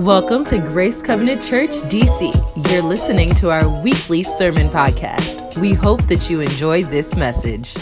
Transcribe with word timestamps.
Welcome 0.00 0.46
to 0.46 0.58
Grace 0.58 1.02
Covenant 1.02 1.42
Church 1.42 1.72
DC. 1.72 2.70
You're 2.72 2.80
listening 2.80 3.28
to 3.34 3.50
our 3.50 3.82
weekly 3.82 4.22
sermon 4.22 4.70
podcast. 4.70 5.58
We 5.58 5.74
hope 5.74 6.06
that 6.06 6.30
you 6.30 6.40
enjoy 6.40 6.84
this 6.84 7.14
message. 7.16 7.76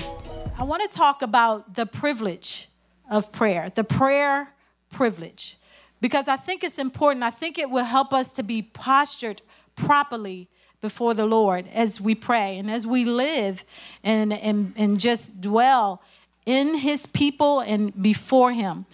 I 0.59 0.65
want 0.65 0.83
to 0.83 0.89
talk 0.89 1.23
about 1.23 1.77
the 1.77 1.87
privilege 1.87 2.71
of 3.09 3.31
prayer, 3.31 3.71
the 3.73 3.85
prayer 3.85 4.53
privilege, 4.91 5.59
because 6.01 6.27
I 6.27 6.35
think 6.35 6.65
it's 6.65 6.81
important. 6.81 7.23
I 7.23 7.31
think 7.31 7.57
it 7.57 7.71
will 7.71 7.85
help 7.85 8.13
us 8.13 8.33
to 8.33 8.43
be 8.43 8.63
postured 8.63 9.41
properly 9.77 10.49
before 10.81 11.15
the 11.15 11.25
Lord 11.25 11.69
as 11.73 12.01
we 12.01 12.17
pray 12.17 12.59
and 12.59 12.69
as 12.69 12.85
we 12.85 13.05
live 13.05 13.65
and, 14.03 14.33
and, 14.33 14.73
and 14.77 14.99
just 14.99 15.41
dwell 15.41 16.03
in 16.45 16.79
His 16.79 17.07
people 17.07 17.61
and 17.61 18.03
before 18.03 18.51
Him. 18.51 18.87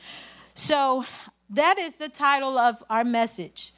So, 0.53 1.05
that 1.51 1.79
is 1.79 1.99
the 1.99 2.09
title 2.09 2.59
of 2.59 2.83
our 2.91 3.05
message 3.05 3.73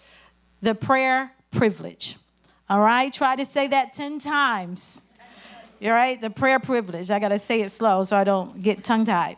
the 0.63 0.75
prayer 0.75 1.33
privilege. 1.51 2.17
All 2.69 2.81
right, 2.81 3.13
try 3.13 3.37
to 3.37 3.45
say 3.45 3.69
that 3.69 3.93
10 3.93 4.19
times. 4.19 5.05
All 5.83 5.91
right, 5.91 6.21
the 6.21 6.31
prayer 6.31 6.59
privilege. 6.59 7.11
I 7.11 7.19
got 7.19 7.29
to 7.29 7.39
say 7.39 7.61
it 7.61 7.71
slow 7.71 8.03
so 8.05 8.17
I 8.17 8.25
don't 8.25 8.61
get 8.63 8.83
tongue 8.83 9.05
tied. 9.05 9.37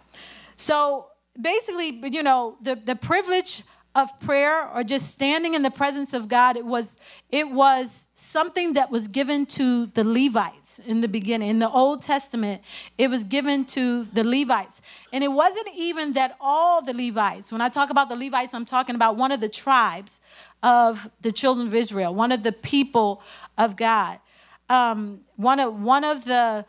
So 0.57 1.07
basically, 1.39 2.01
you 2.09 2.23
know, 2.23 2.57
the, 2.63 2.77
the 2.77 2.95
privilege 2.97 3.63
of 3.99 4.21
prayer 4.21 4.69
or 4.69 4.85
just 4.85 5.11
standing 5.11 5.55
in 5.55 5.63
the 5.63 5.71
presence 5.71 6.15
of 6.15 6.29
God, 6.29 6.57
it 6.57 6.65
was 6.65 6.99
it 7.31 7.51
was 7.51 8.09
something 8.15 8.75
that 8.75 8.91
was 8.91 9.09
given 9.09 9.45
to 9.47 9.87
the 9.87 10.05
Levites 10.05 10.79
in 10.79 11.01
the 11.01 11.09
beginning. 11.09 11.51
In 11.51 11.59
the 11.59 11.69
Old 11.69 12.01
Testament, 12.01 12.63
it 12.97 13.11
was 13.11 13.25
given 13.25 13.65
to 13.67 14.05
the 14.05 14.23
Levites. 14.23 14.81
And 15.13 15.25
it 15.25 15.33
wasn't 15.33 15.69
even 15.75 16.13
that 16.13 16.37
all 16.41 16.81
the 16.81 16.95
Levites. 16.95 17.51
When 17.51 17.61
I 17.61 17.69
talk 17.69 17.91
about 17.91 18.09
the 18.09 18.17
Levites, 18.17 18.55
I'm 18.55 18.65
talking 18.65 18.95
about 18.95 19.17
one 19.17 19.33
of 19.33 19.41
the 19.41 19.49
tribes 19.49 20.21
of 20.63 21.11
the 21.21 21.33
children 21.33 21.67
of 21.67 21.75
Israel, 21.75 22.15
one 22.15 22.31
of 22.31 22.45
the 22.45 22.53
people 22.53 23.21
of 23.59 23.77
God. 23.77 24.21
Um, 24.71 25.23
one 25.37 25.61
of 25.61 25.83
one 25.83 26.05
of 26.05 26.25
the 26.27 26.67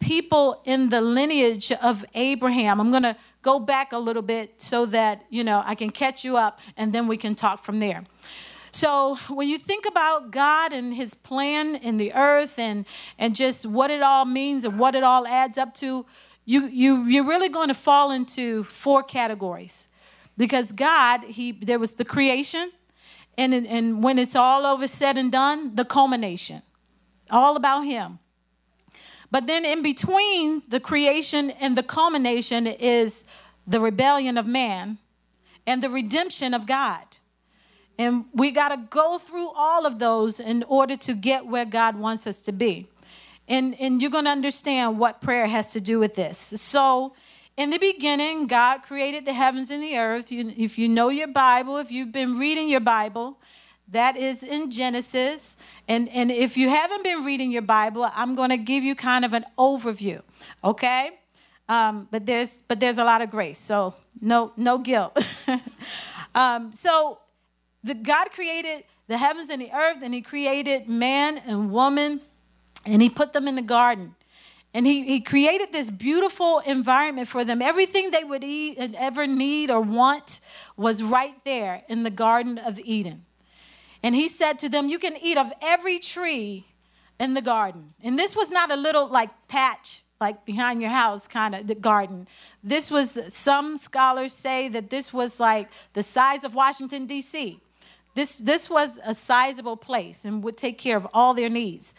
people 0.00 0.62
in 0.64 0.88
the 0.88 1.00
lineage 1.00 1.70
of 1.72 2.04
Abraham. 2.14 2.80
I'm 2.80 2.90
going 2.90 3.04
to 3.04 3.16
go 3.42 3.60
back 3.60 3.92
a 3.92 3.98
little 3.98 4.22
bit 4.22 4.60
so 4.60 4.86
that, 4.86 5.24
you 5.30 5.44
know, 5.44 5.62
I 5.64 5.74
can 5.74 5.90
catch 5.90 6.24
you 6.24 6.36
up 6.36 6.58
and 6.76 6.92
then 6.92 7.06
we 7.06 7.16
can 7.16 7.34
talk 7.34 7.62
from 7.62 7.78
there. 7.78 8.04
So 8.72 9.16
when 9.28 9.48
you 9.48 9.58
think 9.58 9.84
about 9.86 10.30
God 10.30 10.72
and 10.72 10.94
his 10.94 11.14
plan 11.14 11.74
in 11.76 11.96
the 11.96 12.14
earth 12.14 12.58
and 12.58 12.86
and 13.18 13.34
just 13.34 13.66
what 13.66 13.90
it 13.90 14.00
all 14.00 14.24
means 14.24 14.64
and 14.64 14.78
what 14.78 14.94
it 14.94 15.02
all 15.02 15.26
adds 15.26 15.58
up 15.58 15.74
to, 15.74 16.06
you 16.44 16.66
you 16.68 17.04
you're 17.04 17.26
really 17.26 17.48
going 17.48 17.68
to 17.68 17.74
fall 17.74 18.12
into 18.12 18.62
four 18.64 19.02
categories. 19.02 19.88
Because 20.36 20.70
God, 20.70 21.24
he 21.24 21.50
there 21.50 21.80
was 21.80 21.94
the 21.94 22.04
creation 22.04 22.70
and 23.36 23.54
and 23.54 24.04
when 24.04 24.20
it's 24.20 24.36
all 24.36 24.64
over 24.64 24.86
said 24.86 25.18
and 25.18 25.32
done, 25.32 25.74
the 25.74 25.84
culmination. 25.84 26.62
All 27.28 27.56
about 27.56 27.82
him. 27.82 28.19
But 29.30 29.46
then 29.46 29.64
in 29.64 29.82
between 29.82 30.62
the 30.68 30.80
creation 30.80 31.50
and 31.50 31.76
the 31.76 31.82
culmination 31.82 32.66
is 32.66 33.24
the 33.66 33.80
rebellion 33.80 34.36
of 34.36 34.46
man 34.46 34.98
and 35.66 35.82
the 35.82 35.90
redemption 35.90 36.52
of 36.52 36.66
God. 36.66 37.04
And 37.98 38.24
we 38.32 38.50
got 38.50 38.70
to 38.70 38.78
go 38.88 39.18
through 39.18 39.50
all 39.54 39.86
of 39.86 39.98
those 39.98 40.40
in 40.40 40.64
order 40.64 40.96
to 40.96 41.14
get 41.14 41.46
where 41.46 41.64
God 41.64 41.96
wants 41.96 42.26
us 42.26 42.40
to 42.42 42.52
be. 42.52 42.88
And, 43.46 43.78
and 43.78 44.00
you're 44.00 44.10
going 44.10 44.24
to 44.24 44.30
understand 44.30 44.98
what 44.98 45.20
prayer 45.20 45.46
has 45.46 45.72
to 45.72 45.80
do 45.80 45.98
with 45.98 46.14
this. 46.14 46.38
So, 46.38 47.14
in 47.56 47.68
the 47.68 47.78
beginning, 47.78 48.46
God 48.46 48.78
created 48.78 49.26
the 49.26 49.34
heavens 49.34 49.70
and 49.70 49.82
the 49.82 49.98
earth. 49.98 50.32
You, 50.32 50.54
if 50.56 50.78
you 50.78 50.88
know 50.88 51.10
your 51.10 51.26
Bible, 51.26 51.76
if 51.76 51.90
you've 51.90 52.12
been 52.12 52.38
reading 52.38 52.70
your 52.70 52.80
Bible, 52.80 53.36
that 53.90 54.16
is 54.16 54.42
in 54.42 54.70
Genesis. 54.70 55.56
And, 55.88 56.08
and 56.10 56.30
if 56.30 56.56
you 56.56 56.68
haven't 56.68 57.04
been 57.04 57.24
reading 57.24 57.50
your 57.50 57.62
Bible, 57.62 58.08
I'm 58.14 58.34
going 58.34 58.50
to 58.50 58.56
give 58.56 58.84
you 58.84 58.94
kind 58.94 59.24
of 59.24 59.32
an 59.32 59.44
overview, 59.58 60.22
okay? 60.62 61.10
Um, 61.68 62.08
but 62.10 62.26
there's 62.26 62.62
but 62.66 62.80
there's 62.80 62.98
a 62.98 63.04
lot 63.04 63.22
of 63.22 63.30
grace, 63.30 63.58
so 63.60 63.94
no 64.20 64.52
no 64.56 64.78
guilt. 64.78 65.16
um, 66.34 66.72
so 66.72 67.20
the 67.84 67.94
God 67.94 68.32
created 68.32 68.82
the 69.06 69.16
heavens 69.16 69.50
and 69.50 69.62
the 69.62 69.70
earth, 69.72 69.98
and 70.02 70.12
He 70.12 70.20
created 70.20 70.88
man 70.88 71.38
and 71.46 71.70
woman, 71.70 72.22
and 72.84 73.00
He 73.00 73.08
put 73.08 73.32
them 73.32 73.46
in 73.46 73.54
the 73.54 73.62
garden. 73.62 74.16
And 74.72 74.86
he, 74.86 75.02
he 75.04 75.20
created 75.20 75.72
this 75.72 75.90
beautiful 75.90 76.60
environment 76.60 77.26
for 77.26 77.44
them. 77.44 77.60
Everything 77.60 78.12
they 78.12 78.22
would 78.22 78.44
eat 78.44 78.78
and 78.78 78.94
ever 78.94 79.26
need 79.26 79.68
or 79.68 79.80
want 79.80 80.40
was 80.76 81.02
right 81.02 81.34
there 81.44 81.82
in 81.88 82.04
the 82.04 82.10
Garden 82.10 82.56
of 82.56 82.78
Eden. 82.78 83.26
And 84.02 84.14
he 84.14 84.28
said 84.28 84.58
to 84.60 84.68
them, 84.68 84.88
You 84.88 84.98
can 84.98 85.16
eat 85.16 85.36
of 85.36 85.52
every 85.62 85.98
tree 85.98 86.66
in 87.18 87.34
the 87.34 87.42
garden. 87.42 87.94
And 88.02 88.18
this 88.18 88.34
was 88.34 88.50
not 88.50 88.70
a 88.70 88.76
little 88.76 89.06
like 89.06 89.30
patch, 89.48 90.02
like 90.20 90.44
behind 90.44 90.80
your 90.80 90.90
house 90.90 91.28
kind 91.28 91.54
of 91.54 91.66
the 91.66 91.74
garden. 91.74 92.26
This 92.64 92.90
was, 92.90 93.18
some 93.32 93.76
scholars 93.76 94.32
say 94.32 94.68
that 94.68 94.90
this 94.90 95.12
was 95.12 95.38
like 95.38 95.68
the 95.92 96.02
size 96.02 96.44
of 96.44 96.54
Washington, 96.54 97.06
D.C. 97.06 97.60
This, 98.14 98.38
this 98.38 98.68
was 98.68 98.98
a 99.04 99.14
sizable 99.14 99.76
place 99.76 100.24
and 100.24 100.42
would 100.42 100.56
take 100.56 100.78
care 100.78 100.96
of 100.96 101.06
all 101.12 101.34
their 101.34 101.48
needs. 101.48 101.94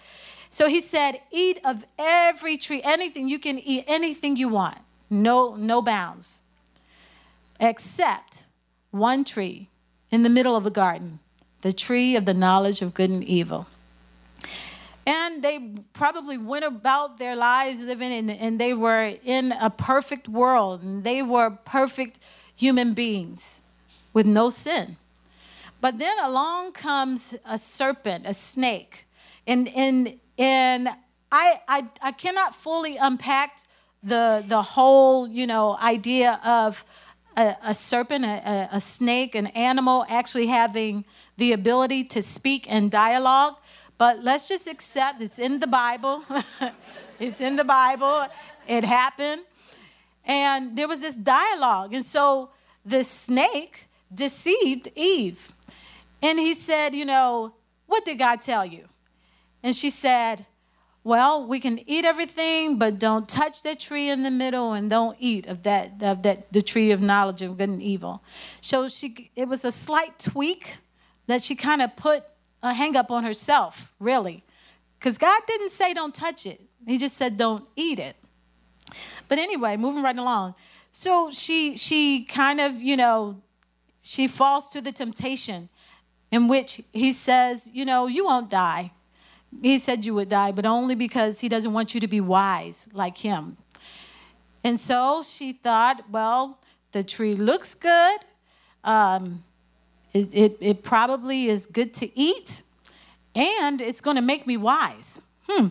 So 0.50 0.68
he 0.68 0.82
said, 0.82 1.22
Eat 1.32 1.60
of 1.64 1.86
every 1.98 2.58
tree, 2.58 2.82
anything. 2.84 3.30
You 3.30 3.40
can 3.40 3.60
eat 3.60 3.86
anything 3.88 4.36
you 4.36 4.50
want, 4.50 4.80
no, 5.10 5.56
no 5.56 5.82
bounds, 5.82 6.44
except 7.60 8.46
one 8.90 9.24
tree 9.24 9.70
in 10.10 10.24
the 10.24 10.30
middle 10.30 10.58
of 10.58 10.66
the 10.66 10.72
garden 10.72 11.20
the 11.62 11.74
tree 11.74 12.16
of 12.16 12.26
the 12.26 12.34
knowledge 12.34 12.82
of 12.82 12.94
good 12.94 13.10
and 13.10 13.24
evil. 13.24 13.68
And 15.06 15.44
they 15.44 15.60
probably 15.94 16.38
went 16.38 16.66
about 16.66 17.18
their 17.18 17.36
lives 17.36 17.84
living 17.84 18.12
in, 18.12 18.30
and 18.30 18.60
they 18.60 18.74
were 18.74 19.14
in 19.24 19.52
a 19.54 19.70
perfect 19.70 20.28
world, 20.28 20.84
and 20.84 21.04
they 21.04 21.24
were 21.24 21.50
perfect 21.50 22.20
human 22.56 22.94
beings 22.94 23.64
with 24.14 24.26
no 24.26 24.50
sin. 24.50 24.98
But 25.80 25.98
then 25.98 26.18
along 26.24 26.74
comes 26.74 27.36
a 27.46 27.58
serpent, 27.58 28.28
a 28.28 28.36
snake. 28.36 29.08
And, 29.48 29.68
and, 29.70 30.20
and 30.38 30.90
I, 31.32 31.62
I, 31.68 31.88
I 32.02 32.12
cannot 32.12 32.54
fully 32.54 32.98
unpack 32.98 33.62
the, 34.04 34.44
the 34.48 34.62
whole, 34.62 35.28
you 35.28 35.48
know, 35.48 35.78
idea 35.82 36.40
of 36.46 36.86
a, 37.36 37.56
a 37.66 37.74
serpent, 37.74 38.26
a, 38.26 38.70
a 38.72 38.82
snake, 38.82 39.34
an 39.34 39.48
animal 39.48 40.06
actually 40.08 40.48
having 40.48 41.06
the 41.42 41.54
ability 41.54 42.04
to 42.04 42.22
speak 42.22 42.72
and 42.72 42.92
dialogue, 42.92 43.56
but 43.98 44.24
let's 44.24 44.48
just 44.48 44.68
accept 44.68 45.20
it's 45.24 45.40
in 45.40 45.60
the 45.60 45.66
Bible. 45.66 46.24
it's 47.20 47.42
in 47.42 47.56
the 47.56 47.64
Bible. 47.64 48.28
It 48.68 48.84
happened. 48.84 49.42
And 50.24 50.78
there 50.78 50.88
was 50.88 51.02
this 51.02 51.16
dialogue. 51.16 51.96
And 51.96 52.06
so 52.06 52.52
the 52.86 53.04
snake 53.04 53.88
deceived 54.14 54.92
Eve. 54.96 55.52
And 56.22 56.38
he 56.38 56.54
said, 56.54 56.94
You 56.94 57.06
know, 57.06 57.56
what 57.88 58.06
did 58.06 58.20
God 58.20 58.44
tell 58.44 58.64
you? 58.64 58.86
And 59.64 59.76
she 59.76 59.90
said, 59.90 60.46
Well, 61.04 61.48
we 61.48 61.60
can 61.60 61.80
eat 61.90 62.06
everything, 62.06 62.78
but 62.78 63.00
don't 63.00 63.28
touch 63.28 63.64
that 63.64 63.80
tree 63.80 64.10
in 64.10 64.22
the 64.22 64.30
middle 64.30 64.74
and 64.74 64.92
don't 64.92 65.18
eat 65.20 65.48
of 65.48 65.64
that 65.64 66.04
of 66.04 66.22
that 66.22 66.54
the 66.54 66.62
tree 66.62 66.92
of 66.92 67.02
knowledge 67.02 67.42
of 67.42 67.58
good 67.58 67.70
and 67.70 67.82
evil. 67.82 68.22
So 68.62 68.88
she 68.88 69.32
it 69.36 69.48
was 69.48 69.66
a 69.66 69.72
slight 69.72 70.20
tweak 70.20 70.78
that 71.28 71.44
she 71.44 71.56
kind 71.56 71.82
of 71.82 71.96
put 71.96 72.24
a 72.64 72.74
hang 72.74 72.96
up 72.96 73.12
on 73.12 73.24
herself, 73.24 73.94
really. 74.00 74.44
Because 75.00 75.18
God 75.18 75.42
didn't 75.48 75.70
say 75.70 75.94
don't 75.94 76.14
touch 76.14 76.46
it, 76.46 76.62
He 76.86 76.98
just 76.98 77.18
said 77.18 77.38
don't 77.38 77.66
eat 77.76 78.00
it. 78.00 78.16
But 79.28 79.40
anyway, 79.40 79.78
moving 79.78 80.04
right 80.04 80.18
along. 80.18 80.56
So 80.92 81.32
she 81.32 81.78
she 81.78 82.24
kind 82.26 82.60
of, 82.60 82.76
you 82.76 82.98
know, 82.98 83.42
she 84.04 84.28
falls 84.28 84.70
to 84.70 84.82
the 84.82 84.92
temptation 84.92 85.70
in 86.32 86.48
which 86.48 86.82
he 86.94 87.14
says, 87.14 87.72
you 87.74 87.86
know, 87.86 88.08
you 88.08 88.26
won't 88.26 88.50
die. 88.50 88.92
He 89.62 89.80
said 89.80 90.06
you 90.06 90.14
would 90.14 90.30
die, 90.30 90.52
but 90.52 90.66
only 90.66 90.96
because 90.96 91.42
he 91.42 91.50
doesn't 91.50 91.74
want 91.74 91.94
you 91.94 92.00
to 92.00 92.08
be 92.08 92.22
wise 92.22 92.88
like 92.94 93.18
him. 93.18 93.58
And 94.64 94.80
so 94.80 95.24
she 95.24 95.52
thought, 95.52 96.10
well, 96.10 96.60
the 96.94 97.04
tree 97.04 97.34
looks 97.34 97.74
good. 97.74 98.20
Um, 98.84 99.44
it, 100.14 100.30
it, 100.34 100.58
it 100.60 100.84
probably 100.84 101.48
is 101.48 101.66
good 101.66 101.94
to 101.96 102.20
eat 102.20 102.64
and 103.34 103.82
it's 103.82 104.02
going 104.02 104.16
to 104.16 104.22
make 104.22 104.46
me 104.46 104.58
wise. 104.58 105.22
Hmm. 105.48 105.68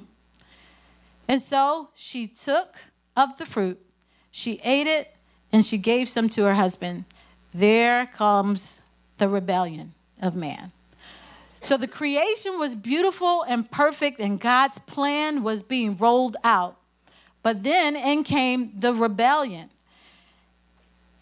And 1.28 1.40
so 1.40 1.90
she 1.94 2.26
took 2.26 2.84
of 3.16 3.38
the 3.38 3.46
fruit, 3.46 3.80
she 4.30 4.60
ate 4.64 4.86
it, 4.86 5.14
and 5.52 5.64
she 5.64 5.78
gave 5.78 6.08
some 6.08 6.28
to 6.30 6.44
her 6.44 6.54
husband. 6.54 7.04
There 7.52 8.06
comes 8.06 8.82
the 9.18 9.28
rebellion 9.28 9.94
of 10.22 10.34
man. 10.34 10.72
So 11.60 11.76
the 11.76 11.88
creation 11.88 12.58
was 12.58 12.74
beautiful 12.74 13.42
and 13.42 13.70
perfect, 13.70 14.18
and 14.18 14.40
God's 14.40 14.78
plan 14.78 15.42
was 15.42 15.62
being 15.62 15.96
rolled 15.96 16.36
out. 16.42 16.78
But 17.42 17.62
then 17.62 17.96
in 17.96 18.24
came 18.24 18.72
the 18.78 18.94
rebellion. 18.94 19.70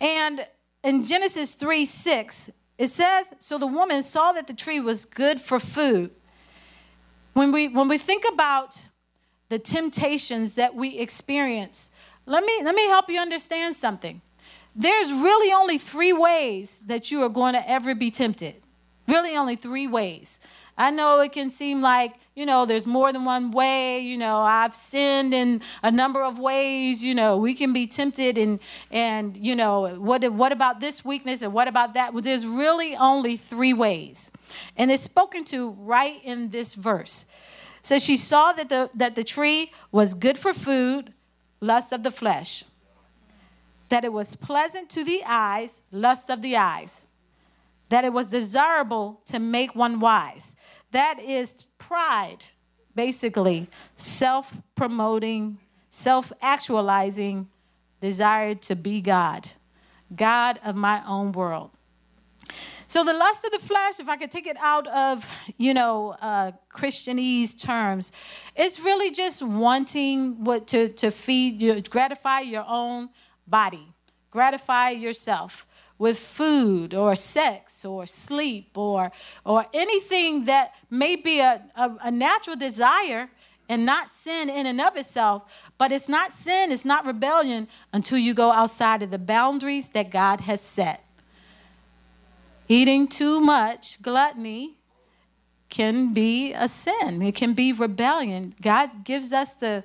And 0.00 0.46
in 0.84 1.04
Genesis 1.04 1.54
3 1.54 1.84
6, 1.84 2.50
it 2.78 2.88
says, 2.88 3.34
so 3.40 3.58
the 3.58 3.66
woman 3.66 4.04
saw 4.04 4.32
that 4.32 4.46
the 4.46 4.54
tree 4.54 4.78
was 4.78 5.04
good 5.04 5.40
for 5.40 5.58
food. 5.58 6.12
When 7.32 7.52
we 7.52 7.68
when 7.68 7.88
we 7.88 7.98
think 7.98 8.24
about 8.32 8.86
the 9.48 9.58
temptations 9.58 10.54
that 10.54 10.74
we 10.74 10.98
experience, 10.98 11.90
let 12.24 12.44
me 12.44 12.60
let 12.62 12.74
me 12.74 12.86
help 12.86 13.10
you 13.10 13.20
understand 13.20 13.74
something. 13.74 14.22
There's 14.74 15.12
really 15.12 15.52
only 15.52 15.78
three 15.78 16.12
ways 16.12 16.80
that 16.86 17.10
you 17.10 17.22
are 17.22 17.28
going 17.28 17.54
to 17.54 17.68
ever 17.68 17.94
be 17.94 18.10
tempted. 18.10 18.62
Really 19.08 19.36
only 19.36 19.56
three 19.56 19.88
ways. 19.88 20.40
I 20.78 20.92
know 20.92 21.20
it 21.20 21.32
can 21.32 21.50
seem 21.50 21.82
like, 21.82 22.14
you 22.36 22.46
know, 22.46 22.64
there's 22.64 22.86
more 22.86 23.12
than 23.12 23.24
one 23.24 23.50
way. 23.50 23.98
You 23.98 24.16
know, 24.16 24.38
I've 24.38 24.76
sinned 24.76 25.34
in 25.34 25.60
a 25.82 25.90
number 25.90 26.22
of 26.22 26.38
ways. 26.38 27.02
You 27.02 27.16
know, 27.16 27.36
we 27.36 27.52
can 27.52 27.72
be 27.72 27.88
tempted 27.88 28.38
and 28.38 28.60
and 28.92 29.36
you 29.36 29.56
know, 29.56 29.96
what 29.96 30.22
what 30.32 30.52
about 30.52 30.78
this 30.78 31.04
weakness 31.04 31.42
and 31.42 31.52
what 31.52 31.66
about 31.66 31.94
that? 31.94 32.14
Well, 32.14 32.22
there's 32.22 32.46
really 32.46 32.94
only 32.94 33.36
three 33.36 33.72
ways. 33.72 34.30
And 34.76 34.92
it's 34.92 35.02
spoken 35.02 35.44
to 35.46 35.70
right 35.70 36.20
in 36.24 36.50
this 36.50 36.74
verse. 36.74 37.26
Says 37.82 38.04
she 38.04 38.16
saw 38.16 38.52
that 38.52 38.68
the 38.68 38.88
that 38.94 39.16
the 39.16 39.24
tree 39.24 39.72
was 39.90 40.14
good 40.14 40.38
for 40.38 40.54
food, 40.54 41.12
lust 41.60 41.92
of 41.92 42.04
the 42.04 42.12
flesh. 42.12 42.62
That 43.88 44.04
it 44.04 44.12
was 44.12 44.36
pleasant 44.36 44.90
to 44.90 45.02
the 45.02 45.22
eyes, 45.26 45.82
lust 45.90 46.30
of 46.30 46.42
the 46.42 46.56
eyes. 46.56 47.08
That 47.88 48.04
it 48.04 48.12
was 48.12 48.30
desirable 48.30 49.22
to 49.24 49.40
make 49.40 49.74
one 49.74 49.98
wise. 49.98 50.54
That 50.90 51.18
is 51.20 51.66
pride, 51.78 52.44
basically, 52.94 53.68
self 53.96 54.54
promoting, 54.74 55.58
self 55.90 56.32
actualizing, 56.40 57.48
desire 58.00 58.54
to 58.54 58.76
be 58.76 59.00
God, 59.00 59.50
God 60.14 60.60
of 60.64 60.76
my 60.76 61.02
own 61.06 61.32
world. 61.32 61.70
So 62.86 63.04
the 63.04 63.12
lust 63.12 63.44
of 63.44 63.52
the 63.52 63.58
flesh, 63.58 64.00
if 64.00 64.08
I 64.08 64.16
could 64.16 64.30
take 64.30 64.46
it 64.46 64.56
out 64.60 64.86
of, 64.86 65.30
you 65.58 65.74
know, 65.74 66.16
uh, 66.22 66.52
Christianese 66.72 67.62
terms, 67.62 68.12
it's 68.56 68.80
really 68.80 69.10
just 69.10 69.42
wanting 69.42 70.42
what 70.42 70.66
to, 70.68 70.88
to 70.88 71.10
feed 71.10 71.60
you, 71.60 71.82
gratify 71.82 72.40
your 72.40 72.64
own 72.66 73.10
body, 73.46 73.92
gratify 74.30 74.90
yourself 74.90 75.66
with 75.98 76.18
food 76.18 76.94
or 76.94 77.16
sex 77.16 77.84
or 77.84 78.06
sleep 78.06 78.78
or, 78.78 79.10
or 79.44 79.66
anything 79.74 80.44
that 80.44 80.72
may 80.90 81.16
be 81.16 81.40
a, 81.40 81.62
a, 81.76 81.90
a 82.04 82.10
natural 82.10 82.56
desire 82.56 83.28
and 83.68 83.84
not 83.84 84.08
sin 84.10 84.48
in 84.48 84.66
and 84.66 84.80
of 84.80 84.96
itself, 84.96 85.42
but 85.76 85.92
it's 85.92 86.08
not 86.08 86.32
sin, 86.32 86.72
it's 86.72 86.84
not 86.84 87.04
rebellion 87.04 87.68
until 87.92 88.16
you 88.16 88.32
go 88.32 88.50
outside 88.50 89.02
of 89.02 89.10
the 89.10 89.18
boundaries 89.18 89.90
that 89.90 90.10
God 90.10 90.42
has 90.42 90.60
set. 90.60 91.04
Eating 92.68 93.06
too 93.06 93.40
much, 93.40 94.00
gluttony, 94.02 94.76
can 95.68 96.14
be 96.14 96.54
a 96.54 96.68
sin. 96.68 97.20
It 97.20 97.34
can 97.34 97.52
be 97.52 97.72
rebellion. 97.72 98.54
God 98.62 99.04
gives 99.04 99.32
us 99.32 99.54
the, 99.54 99.84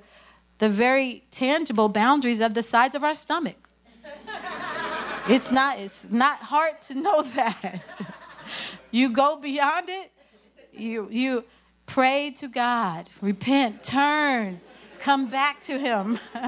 the 0.60 0.70
very 0.70 1.26
tangible 1.32 1.90
boundaries 1.90 2.40
of 2.40 2.54
the 2.54 2.64
sides 2.64 2.96
of 2.96 3.04
our 3.04 3.16
stomach. 3.16 3.58
It's 5.28 5.52
not, 5.52 5.80
it's 5.80 6.12
not 6.12 6.40
hard 6.40 6.82
to 6.84 6.96
know 6.96 7.22
that. 7.36 7.82
you 8.92 9.10
go 9.10 9.38
beyond 9.38 9.88
it, 9.90 10.12
you, 10.74 11.08
you 11.10 11.46
pray 11.86 12.34
to 12.38 12.48
God, 12.48 13.10
repent, 13.22 13.84
turn, 13.84 14.60
come 15.00 15.30
back 15.30 15.62
to 15.62 15.80
Him. 15.80 16.20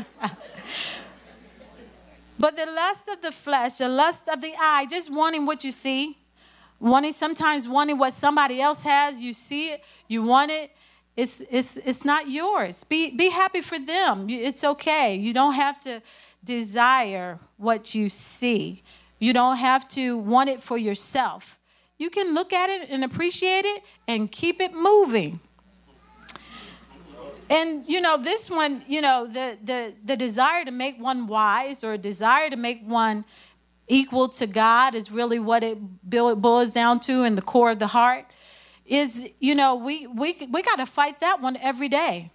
but 2.37 2.57
the 2.57 2.65
lust 2.65 3.07
of 3.07 3.21
the 3.21 3.31
flesh, 3.31 3.77
the 3.77 3.87
lust 3.87 4.27
of 4.27 4.41
the 4.41 4.53
eye, 4.59 4.85
just 4.89 5.09
wanting 5.11 5.45
what 5.45 5.63
you 5.63 5.71
see, 5.71 6.17
wanting 6.79 7.13
sometimes 7.13 7.69
wanting 7.69 7.97
what 7.97 8.13
somebody 8.13 8.59
else 8.59 8.83
has, 8.83 9.21
you 9.21 9.31
see 9.31 9.71
it, 9.71 9.83
you 10.09 10.21
want 10.21 10.51
it. 10.51 10.71
It's, 11.15 11.41
it's, 11.49 11.77
it's 11.77 12.03
not 12.03 12.29
yours. 12.29 12.83
Be, 12.83 13.09
be 13.11 13.29
happy 13.29 13.61
for 13.61 13.79
them. 13.79 14.29
It's 14.29 14.65
okay. 14.65 15.15
You 15.15 15.33
don't 15.33 15.53
have 15.53 15.79
to 15.81 16.01
desire 16.45 17.39
what 17.57 17.95
you 17.95 18.09
see. 18.09 18.83
You 19.19 19.33
don't 19.33 19.57
have 19.57 19.87
to 19.89 20.17
want 20.17 20.49
it 20.49 20.61
for 20.61 20.77
yourself. 20.77 21.59
You 21.97 22.09
can 22.09 22.33
look 22.33 22.53
at 22.53 22.69
it 22.69 22.89
and 22.89 23.03
appreciate 23.03 23.65
it 23.65 23.83
and 24.07 24.31
keep 24.31 24.61
it 24.61 24.73
moving. 24.73 25.39
And 27.49 27.85
you 27.87 28.01
know, 28.01 28.17
this 28.17 28.49
one, 28.49 28.83
you 28.87 29.01
know, 29.01 29.27
the 29.27 29.57
the 29.63 29.95
the 30.03 30.17
desire 30.17 30.65
to 30.65 30.71
make 30.71 30.99
one 30.99 31.27
wise 31.27 31.83
or 31.83 31.93
a 31.93 31.97
desire 31.97 32.49
to 32.49 32.57
make 32.57 32.81
one 32.85 33.23
equal 33.87 34.29
to 34.29 34.47
God 34.47 34.95
is 34.95 35.11
really 35.11 35.37
what 35.37 35.63
it 35.63 35.77
boils 36.09 36.73
down 36.73 36.99
to 37.01 37.23
in 37.23 37.35
the 37.35 37.41
core 37.41 37.71
of 37.71 37.79
the 37.79 37.87
heart. 37.87 38.25
Is 38.85 39.29
you 39.39 39.55
know, 39.55 39.75
we 39.75 40.07
we 40.07 40.35
we 40.49 40.63
got 40.63 40.77
to 40.77 40.85
fight 40.85 41.19
that 41.19 41.39
one 41.39 41.55
every 41.57 41.87
day. 41.87 42.31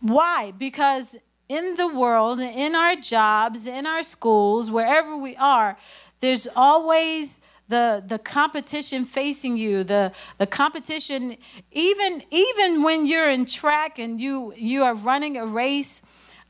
Why? 0.00 0.52
Because 0.56 1.16
in 1.48 1.76
the 1.76 1.88
world, 1.88 2.40
in 2.40 2.74
our 2.74 2.96
jobs, 2.96 3.66
in 3.66 3.86
our 3.86 4.02
schools, 4.02 4.70
wherever 4.70 5.16
we 5.16 5.36
are, 5.36 5.76
there's 6.20 6.48
always 6.54 7.40
the 7.68 8.02
the 8.06 8.18
competition 8.18 9.04
facing 9.04 9.56
you 9.56 9.82
the 9.84 10.12
the 10.38 10.46
competition 10.46 11.36
even 11.70 12.22
even 12.30 12.82
when 12.82 13.06
you're 13.06 13.30
in 13.30 13.44
track 13.44 13.98
and 13.98 14.20
you 14.20 14.52
you 14.56 14.82
are 14.82 14.94
running 14.94 15.38
a 15.38 15.46
race 15.46 16.02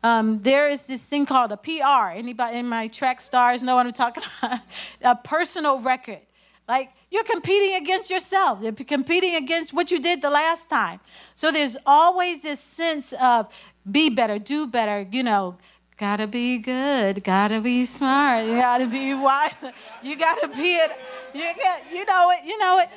um, 0.05 0.43
there 0.43 0.69
is 0.69 0.87
this 0.87 1.07
thing 1.07 1.27
called 1.27 1.53
a 1.53 1.57
PR. 1.57 2.17
Anybody 2.17 2.59
in 2.59 2.69
my 2.69 2.89
track 2.89 3.21
stars 3.21 3.63
know 3.63 3.77
what 3.77 3.87
I'm 3.87 3.93
talking 3.93 4.25
about? 4.43 4.61
a 5.03 5.17
personal 5.17 5.79
record. 5.79 6.21
Like 6.69 6.91
you're 7.13 7.25
competing 7.25 7.77
against 7.77 8.11
yourself. 8.11 8.63
You're 8.63 8.73
competing 8.73 9.35
against 9.35 9.75
what 9.75 9.91
you 9.91 10.01
did 10.01 10.23
the 10.23 10.31
last 10.31 10.71
time. 10.71 10.99
So 11.35 11.53
there's 11.53 11.77
always 11.85 12.41
this 12.43 12.59
sense 12.59 13.13
of 13.21 13.53
be 13.89 14.09
better, 14.09 14.39
do 14.39 14.67
better, 14.67 15.07
you 15.13 15.23
know, 15.23 15.59
gotta 15.99 16.27
be 16.27 16.57
good, 16.57 17.23
gotta 17.23 17.61
be 17.61 17.85
smart, 17.85 18.45
you 18.45 18.53
gotta 18.53 18.87
be 18.87 19.13
wise, 19.13 19.55
you 20.03 20.17
gotta 20.17 20.49
be 20.49 20.77
it, 20.77 20.91
you 21.35 21.41
get, 21.55 21.85
you 21.93 22.05
know 22.07 22.33
it, 22.33 22.47
you 22.47 22.59
know 22.59 22.81
it. 22.83 22.89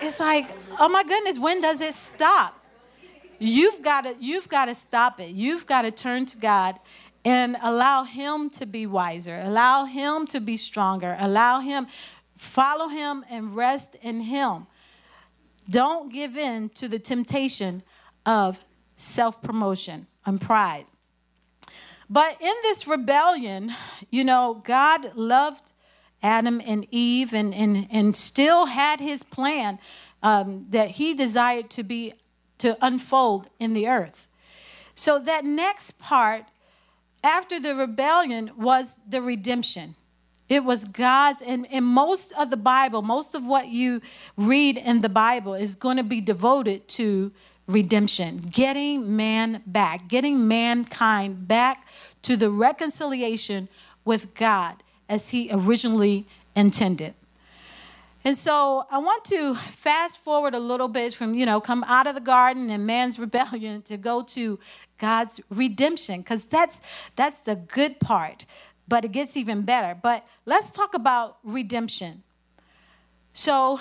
It's 0.00 0.20
like, 0.20 0.48
oh 0.80 0.88
my 0.88 1.02
goodness, 1.02 1.38
when 1.38 1.60
does 1.60 1.82
it 1.82 1.92
stop? 1.92 2.54
You've 3.38 3.82
got 3.82 4.04
to, 4.04 4.16
you've 4.18 4.48
got 4.48 4.64
to 4.64 4.74
stop 4.74 5.20
it. 5.20 5.30
You've 5.30 5.66
got 5.66 5.82
to 5.82 5.92
turn 5.92 6.26
to 6.26 6.36
God 6.38 6.76
and 7.24 7.56
allow 7.62 8.04
Him 8.04 8.50
to 8.50 8.66
be 8.66 8.86
wiser, 8.86 9.40
allow 9.44 9.84
Him 9.84 10.26
to 10.28 10.40
be 10.40 10.56
stronger, 10.56 11.16
allow 11.20 11.60
Him, 11.60 11.86
follow 12.38 12.88
Him 12.88 13.24
and 13.28 13.54
rest 13.54 13.96
in 14.00 14.20
Him. 14.20 14.66
Don't 15.68 16.10
give 16.12 16.36
in 16.36 16.70
to 16.70 16.88
the 16.88 16.98
temptation 16.98 17.82
of 18.24 18.64
self 18.96 19.42
promotion 19.42 20.06
and 20.24 20.40
pride. 20.40 20.86
But 22.10 22.40
in 22.40 22.54
this 22.62 22.86
rebellion, 22.86 23.72
you 24.10 24.24
know, 24.24 24.62
God 24.64 25.14
loved 25.14 25.72
Adam 26.22 26.60
and 26.64 26.86
Eve 26.90 27.34
and, 27.34 27.54
and, 27.54 27.86
and 27.90 28.16
still 28.16 28.66
had 28.66 29.00
his 29.00 29.22
plan 29.22 29.78
um, 30.22 30.62
that 30.70 30.92
he 30.92 31.14
desired 31.14 31.70
to 31.70 31.82
be 31.82 32.14
to 32.58 32.76
unfold 32.80 33.48
in 33.60 33.72
the 33.72 33.86
earth. 33.86 34.26
So 34.94 35.18
that 35.20 35.44
next 35.44 35.98
part 36.00 36.44
after 37.22 37.60
the 37.60 37.74
rebellion 37.74 38.50
was 38.56 39.00
the 39.08 39.22
redemption. 39.22 39.94
It 40.48 40.64
was 40.64 40.84
God's, 40.86 41.42
and, 41.42 41.66
and 41.70 41.84
most 41.84 42.32
of 42.32 42.50
the 42.50 42.56
Bible, 42.56 43.02
most 43.02 43.34
of 43.34 43.44
what 43.44 43.68
you 43.68 44.00
read 44.36 44.78
in 44.78 45.00
the 45.00 45.08
Bible 45.08 45.54
is 45.54 45.74
going 45.74 45.98
to 45.98 46.02
be 46.02 46.20
devoted 46.20 46.88
to 46.88 47.32
redemption, 47.66 48.38
getting 48.38 49.14
man 49.14 49.62
back, 49.66 50.08
getting 50.08 50.48
mankind 50.48 51.46
back 51.46 51.86
to 52.22 52.36
the 52.36 52.50
reconciliation 52.50 53.68
with 54.04 54.34
God 54.34 54.82
as 55.08 55.30
he 55.30 55.50
originally 55.52 56.26
intended. 56.56 57.14
And 58.24 58.36
so 58.36 58.86
I 58.90 58.98
want 58.98 59.24
to 59.26 59.54
fast 59.54 60.18
forward 60.18 60.54
a 60.54 60.58
little 60.58 60.88
bit 60.88 61.14
from, 61.14 61.34
you 61.34 61.46
know, 61.46 61.60
come 61.60 61.84
out 61.84 62.06
of 62.06 62.14
the 62.14 62.20
garden 62.20 62.68
and 62.70 62.86
man's 62.86 63.18
rebellion 63.26 63.82
to 63.82 63.96
go 63.96 64.22
to 64.22 64.58
God's 64.98 65.40
redemption 65.48 66.20
because 66.20 66.46
that's 66.46 66.82
that's 67.14 67.40
the 67.42 67.54
good 67.54 68.00
part, 68.00 68.44
but 68.88 69.04
it 69.04 69.12
gets 69.12 69.36
even 69.36 69.62
better. 69.62 69.98
But 70.00 70.26
let's 70.46 70.70
talk 70.70 70.94
about 70.94 71.38
redemption. 71.44 72.22
So 73.32 73.80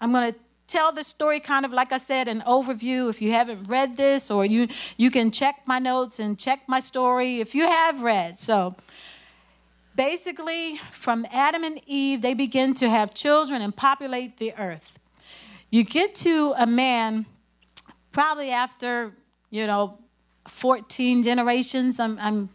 I'm 0.00 0.12
going 0.12 0.32
to 0.32 0.38
tell 0.66 0.92
the 0.92 1.04
story 1.04 1.40
kind 1.40 1.64
of 1.64 1.72
like 1.72 1.92
I 1.92 1.98
said, 1.98 2.28
an 2.28 2.42
overview. 2.46 3.08
If 3.08 3.22
you 3.22 3.32
haven't 3.32 3.68
read 3.68 3.96
this, 3.96 4.30
or 4.30 4.44
you 4.44 4.68
you 4.96 5.10
can 5.10 5.30
check 5.30 5.62
my 5.66 5.78
notes 5.78 6.18
and 6.18 6.38
check 6.38 6.60
my 6.66 6.80
story 6.80 7.40
if 7.40 7.54
you 7.54 7.66
have 7.66 8.02
read. 8.02 8.36
So 8.36 8.76
basically, 9.96 10.76
from 10.92 11.26
Adam 11.32 11.64
and 11.64 11.80
Eve, 11.86 12.22
they 12.22 12.34
begin 12.34 12.74
to 12.74 12.90
have 12.90 13.14
children 13.14 13.62
and 13.62 13.74
populate 13.74 14.36
the 14.36 14.54
earth. 14.56 14.98
You 15.70 15.84
get 15.84 16.14
to 16.16 16.54
a 16.56 16.66
man 16.66 17.26
probably 18.12 18.50
after, 18.50 19.12
you 19.50 19.66
know, 19.66 19.98
14 20.46 21.22
generations, 21.22 22.00
I'm, 22.00 22.18
I'm 22.20 22.48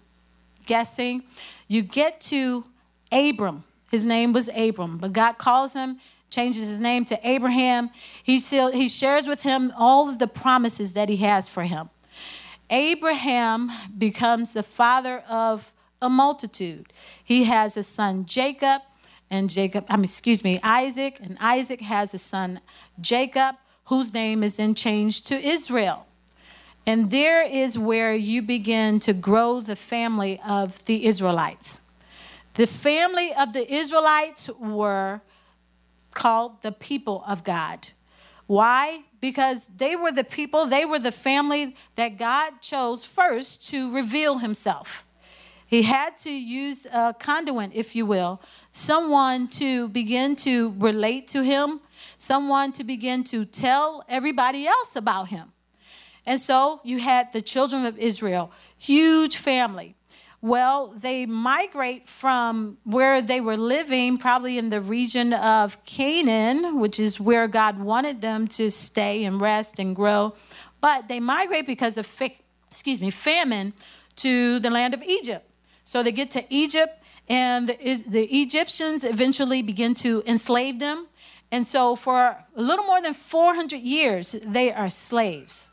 guessing. 0.65 1.23
You 1.67 1.81
get 1.81 2.21
to 2.21 2.65
Abram. 3.11 3.63
his 3.91 4.05
name 4.05 4.33
was 4.33 4.49
Abram, 4.55 4.97
but 4.97 5.13
God 5.13 5.37
calls 5.37 5.73
him, 5.73 5.99
changes 6.29 6.67
his 6.67 6.79
name 6.79 7.05
to 7.05 7.27
Abraham. 7.27 7.91
He, 8.23 8.39
still, 8.39 8.71
he 8.71 8.89
shares 8.89 9.27
with 9.27 9.43
him 9.43 9.71
all 9.77 10.09
of 10.09 10.19
the 10.19 10.27
promises 10.27 10.93
that 10.93 11.09
he 11.09 11.17
has 11.17 11.47
for 11.47 11.63
him. 11.63 11.89
Abraham 12.69 13.71
becomes 13.95 14.53
the 14.53 14.63
father 14.63 15.19
of 15.29 15.73
a 16.01 16.09
multitude. 16.09 16.91
He 17.23 17.43
has 17.43 17.77
a 17.77 17.83
son, 17.83 18.25
Jacob, 18.25 18.81
and 19.29 19.49
Jacob, 19.49 19.85
I 19.89 19.97
mean, 19.97 20.05
excuse 20.05 20.43
me, 20.43 20.59
Isaac, 20.63 21.19
and 21.21 21.37
Isaac 21.39 21.81
has 21.81 22.13
a 22.13 22.17
son, 22.17 22.59
Jacob, 22.99 23.55
whose 23.85 24.13
name 24.13 24.43
is 24.43 24.57
then 24.57 24.75
changed 24.75 25.27
to 25.27 25.35
Israel. 25.35 26.07
And 26.85 27.11
there 27.11 27.41
is 27.41 27.79
where 27.79 28.13
you 28.13 28.41
begin 28.41 28.99
to 29.01 29.13
grow 29.13 29.61
the 29.61 29.75
family 29.75 30.39
of 30.45 30.83
the 30.85 31.05
Israelites. 31.05 31.81
The 32.55 32.67
family 32.67 33.31
of 33.39 33.53
the 33.53 33.73
Israelites 33.73 34.49
were 34.59 35.21
called 36.13 36.61
the 36.61 36.73
people 36.73 37.23
of 37.25 37.43
God. 37.43 37.89
Why? 38.47 39.05
Because 39.21 39.67
they 39.77 39.95
were 39.95 40.11
the 40.11 40.25
people, 40.25 40.65
they 40.65 40.83
were 40.85 40.99
the 40.99 41.13
family 41.13 41.75
that 41.95 42.17
God 42.17 42.61
chose 42.61 43.05
first 43.05 43.67
to 43.69 43.93
reveal 43.93 44.39
himself. 44.39 45.05
He 45.65 45.83
had 45.83 46.17
to 46.17 46.29
use 46.29 46.85
a 46.93 47.15
conduit, 47.17 47.71
if 47.73 47.95
you 47.95 48.05
will, 48.05 48.41
someone 48.69 49.47
to 49.47 49.87
begin 49.87 50.35
to 50.37 50.75
relate 50.77 51.27
to 51.29 51.43
him, 51.43 51.79
someone 52.17 52.73
to 52.73 52.83
begin 52.83 53.23
to 53.23 53.45
tell 53.45 54.03
everybody 54.07 54.67
else 54.67 54.95
about 54.95 55.29
him. 55.29 55.52
And 56.25 56.39
so 56.39 56.79
you 56.83 56.99
had 56.99 57.33
the 57.33 57.41
children 57.41 57.85
of 57.85 57.97
Israel, 57.97 58.51
huge 58.77 59.37
family. 59.37 59.95
Well, 60.41 60.93
they 60.97 61.25
migrate 61.25 62.09
from 62.09 62.77
where 62.83 63.21
they 63.21 63.39
were 63.39 63.55
living, 63.55 64.17
probably 64.17 64.57
in 64.57 64.69
the 64.69 64.81
region 64.81 65.33
of 65.33 65.83
Canaan, 65.85 66.79
which 66.79 66.99
is 66.99 67.17
where 67.17 67.47
God 67.47 67.79
wanted 67.79 68.19
them 68.19 68.47
to 68.49 68.69
stay 68.69 69.23
and 69.23 69.39
rest 69.39 69.79
and 69.79 69.95
grow. 69.95 70.33
But 70.81 71.07
they 71.07 71.21
migrate 71.21 71.65
because 71.65 71.97
of, 71.97 72.21
excuse 72.69 72.99
me, 72.99 73.09
famine 73.09 73.71
to 74.17 74.59
the 74.59 74.69
land 74.69 74.93
of 74.93 75.01
Egypt. 75.03 75.49
So 75.85 76.03
they 76.03 76.11
get 76.11 76.29
to 76.31 76.43
Egypt, 76.49 77.01
and 77.29 77.69
the, 77.69 78.03
the 78.05 78.25
Egyptians 78.41 79.05
eventually 79.05 79.61
begin 79.61 79.93
to 79.95 80.23
enslave 80.25 80.79
them. 80.79 81.07
And 81.53 81.65
so 81.65 81.95
for 81.95 82.19
a 82.19 82.45
little 82.61 82.85
more 82.85 83.01
than 83.01 83.13
400 83.13 83.77
years, 83.77 84.35
they 84.45 84.73
are 84.73 84.89
slaves. 84.89 85.71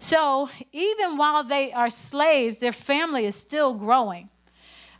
So 0.00 0.48
even 0.72 1.18
while 1.18 1.44
they 1.44 1.72
are 1.72 1.90
slaves, 1.90 2.58
their 2.58 2.72
family 2.72 3.26
is 3.26 3.34
still 3.34 3.74
growing. 3.74 4.30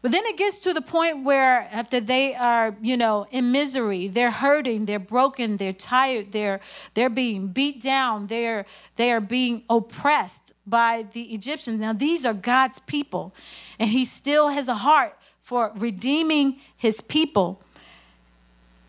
But 0.03 0.13
then 0.13 0.25
it 0.27 0.37
gets 0.37 0.61
to 0.61 0.73
the 0.73 0.83
point 0.83 1.25
where 1.25 1.69
after 1.73 2.01
they 2.01 2.35
are, 2.35 2.77
you 2.83 2.97
know, 2.97 3.27
in 3.31 3.51
misery, 3.51 4.09
they're 4.09 4.31
hurting, 4.31 4.85
they're 4.85 4.99
broken, 4.99 5.57
they're 5.57 5.73
tired, 5.73 6.33
they're 6.33 6.61
they're 6.95 7.11
being 7.11 7.49
beat 7.49 7.83
down, 7.83 8.29
they're 8.29 8.67
they 8.97 9.11
are 9.11 9.21
being 9.21 9.65
oppressed 9.69 10.53
by 10.67 11.07
the 11.13 11.35
Egyptians. 11.35 11.81
Now 11.81 11.95
these 11.95 12.25
are 12.25 12.35
God's 12.35 12.79
people, 12.79 13.35
and 13.79 13.91
he 13.91 14.05
still 14.05 14.49
has 14.49 14.69
a 14.69 14.77
heart 14.77 15.19
for 15.41 15.73
redeeming 15.77 16.61
his 16.77 17.01
people. 17.01 17.63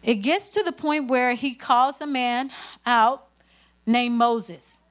It 0.03 0.15
gets 0.15 0.49
to 0.49 0.63
the 0.63 0.71
point 0.71 1.09
where 1.09 1.33
he 1.35 1.55
calls 1.55 2.01
a 2.01 2.07
man 2.07 2.51
out 2.85 3.27
named 3.85 4.15
Moses. 4.15 4.83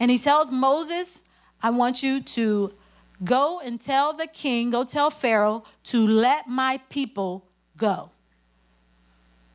And 0.00 0.10
he 0.10 0.18
tells 0.18 0.50
Moses, 0.50 1.24
I 1.62 1.70
want 1.70 2.02
you 2.02 2.20
to 2.20 2.74
go 3.22 3.60
and 3.60 3.80
tell 3.80 4.12
the 4.12 4.26
king, 4.26 4.70
go 4.70 4.84
tell 4.84 5.10
Pharaoh 5.10 5.64
to 5.84 6.06
let 6.06 6.48
my 6.48 6.80
people 6.90 7.46
go. 7.76 8.10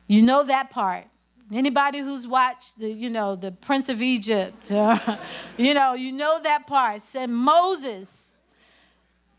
You 0.06 0.22
know 0.22 0.42
that 0.42 0.70
part. 0.70 1.04
Anybody 1.52 1.98
who's 1.98 2.26
watched 2.26 2.78
the, 2.78 2.90
you 2.90 3.10
know, 3.10 3.34
the 3.34 3.50
Prince 3.50 3.88
of 3.88 4.00
Egypt, 4.00 4.70
uh, 4.70 5.18
you 5.56 5.74
know, 5.74 5.94
you 5.94 6.12
know 6.12 6.40
that 6.42 6.66
part. 6.66 7.02
Said 7.02 7.28
Moses, 7.28 8.40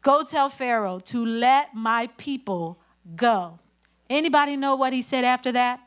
go 0.01 0.23
tell 0.23 0.49
Pharaoh 0.49 0.99
to 0.99 1.25
let 1.25 1.73
my 1.73 2.07
people 2.17 2.79
go. 3.15 3.59
Anybody 4.09 4.57
know 4.57 4.75
what 4.75 4.91
he 4.91 5.01
said 5.01 5.23
after 5.23 5.53
that? 5.53 5.79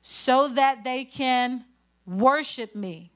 So 0.00 0.48
that 0.48 0.82
they 0.82 1.04
can 1.04 1.64
worship 2.06 2.74
me. 2.74 3.09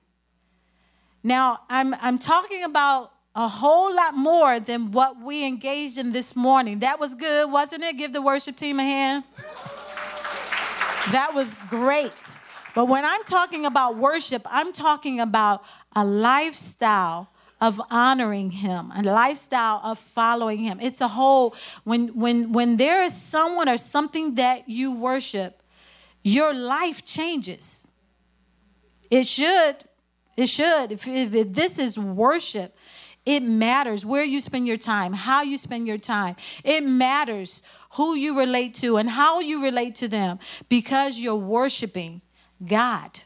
Now, 1.27 1.61
I'm, 1.71 1.95
I'm 1.95 2.19
talking 2.19 2.65
about 2.65 3.11
a 3.35 3.49
whole 3.49 3.97
lot 3.97 4.15
more 4.15 4.61
than 4.61 4.93
what 4.93 5.19
we 5.21 5.47
engaged 5.47 5.97
in 5.97 6.13
this 6.13 6.37
morning. 6.37 6.81
That 6.81 7.01
was 7.01 7.15
good, 7.15 7.51
wasn't 7.51 7.83
it? 7.83 7.97
Give 7.97 8.13
the 8.13 8.21
worship 8.21 8.57
team 8.57 8.79
a 8.79 8.83
hand. 8.83 9.25
That 11.13 11.33
was 11.35 11.55
great. 11.69 12.13
But 12.75 12.87
when 12.87 13.07
I'm 13.07 13.25
talking 13.25 13.65
about 13.65 13.97
worship, 13.97 14.43
I'm 14.51 14.73
talking 14.73 15.19
about 15.19 15.65
a 15.97 16.05
lifestyle 16.05 17.31
of 17.61 17.81
honoring 17.89 18.51
him 18.51 18.93
a 18.95 19.03
lifestyle 19.03 19.81
of 19.85 19.99
following 19.99 20.59
him 20.59 20.79
it's 20.83 21.01
a 21.01 21.09
whole 21.09 21.55
when 21.85 22.09
when 22.09 22.53
when 22.53 22.77
there 22.77 23.01
is 23.01 23.17
someone 23.17 23.69
or 23.69 23.79
something 23.79 24.35
that 24.35 24.69
you 24.69 24.93
worship 24.93 25.63
your 26.23 26.53
life 26.53 27.05
changes 27.05 27.93
it 29.09 29.27
should 29.27 29.77
it 30.37 30.49
should. 30.49 30.93
If, 30.93 31.07
if, 31.07 31.35
if, 31.35 31.53
this 31.53 31.79
is 31.79 31.99
worship, 31.99 32.77
it 33.25 33.41
matters 33.41 34.05
where 34.05 34.25
you 34.25 34.41
spend 34.41 34.67
your 34.67 34.77
time, 34.77 35.13
how 35.13 35.43
you 35.43 35.57
spend 35.57 35.87
your 35.87 35.99
time. 35.99 36.37
It 36.63 36.85
matters 36.85 37.63
who 37.93 38.15
you 38.15 38.39
relate 38.39 38.75
to 38.77 38.97
and 38.97 39.09
how 39.09 39.41
you 39.41 39.63
relate 39.63 39.95
to 39.97 40.09
them 40.09 40.39
because 40.69 41.19
you're 41.19 41.35
worshiping 41.35 42.21
God. 42.65 43.21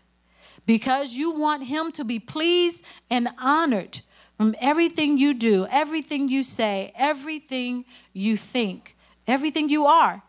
Because 0.66 1.14
you 1.14 1.30
want 1.30 1.64
Him 1.64 1.90
to 1.92 2.04
be 2.04 2.18
pleased 2.18 2.84
and 3.10 3.28
honored 3.40 4.02
from 4.36 4.54
everything 4.60 5.18
you 5.18 5.34
do, 5.34 5.66
everything 5.70 6.28
you 6.28 6.42
say, 6.42 6.92
everything 6.94 7.84
you 8.12 8.36
think, 8.36 8.94
everything 9.26 9.68
you 9.68 9.86
are. 9.86 10.22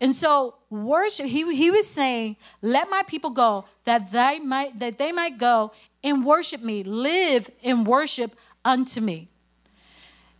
And 0.00 0.14
so 0.14 0.56
worship, 0.68 1.26
he, 1.26 1.54
he 1.56 1.70
was 1.70 1.86
saying, 1.86 2.36
let 2.60 2.90
my 2.90 3.02
people 3.06 3.30
go 3.30 3.64
that 3.84 4.12
they 4.12 4.38
might 4.40 4.78
that 4.78 4.98
they 4.98 5.10
might 5.10 5.38
go 5.38 5.72
and 6.02 6.24
worship 6.24 6.62
me, 6.62 6.82
live 6.82 7.50
and 7.62 7.86
worship 7.86 8.36
unto 8.64 9.00
me. 9.00 9.28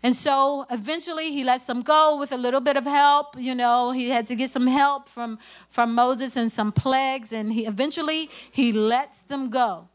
And 0.03 0.15
so 0.15 0.67
eventually 0.71 1.33
he 1.33 1.43
lets 1.43 1.67
them 1.67 1.83
go 1.83 2.17
with 2.17 2.31
a 2.31 2.37
little 2.37 2.61
bit 2.61 2.77
of 2.77 2.85
help. 2.85 3.35
You 3.39 3.55
know, 3.55 3.91
he 3.91 4.11
had 4.11 4.27
to 4.27 4.37
get 4.37 4.51
some 4.51 4.67
help 4.67 5.09
from, 5.09 5.39
from 5.69 5.95
Moses 5.95 6.37
and 6.37 6.53
some 6.53 6.71
plagues, 6.71 7.33
and 7.33 7.53
he 7.53 7.67
eventually 7.67 8.31
he 8.51 8.73
lets 8.73 9.23
them 9.23 9.51
go. 9.51 9.89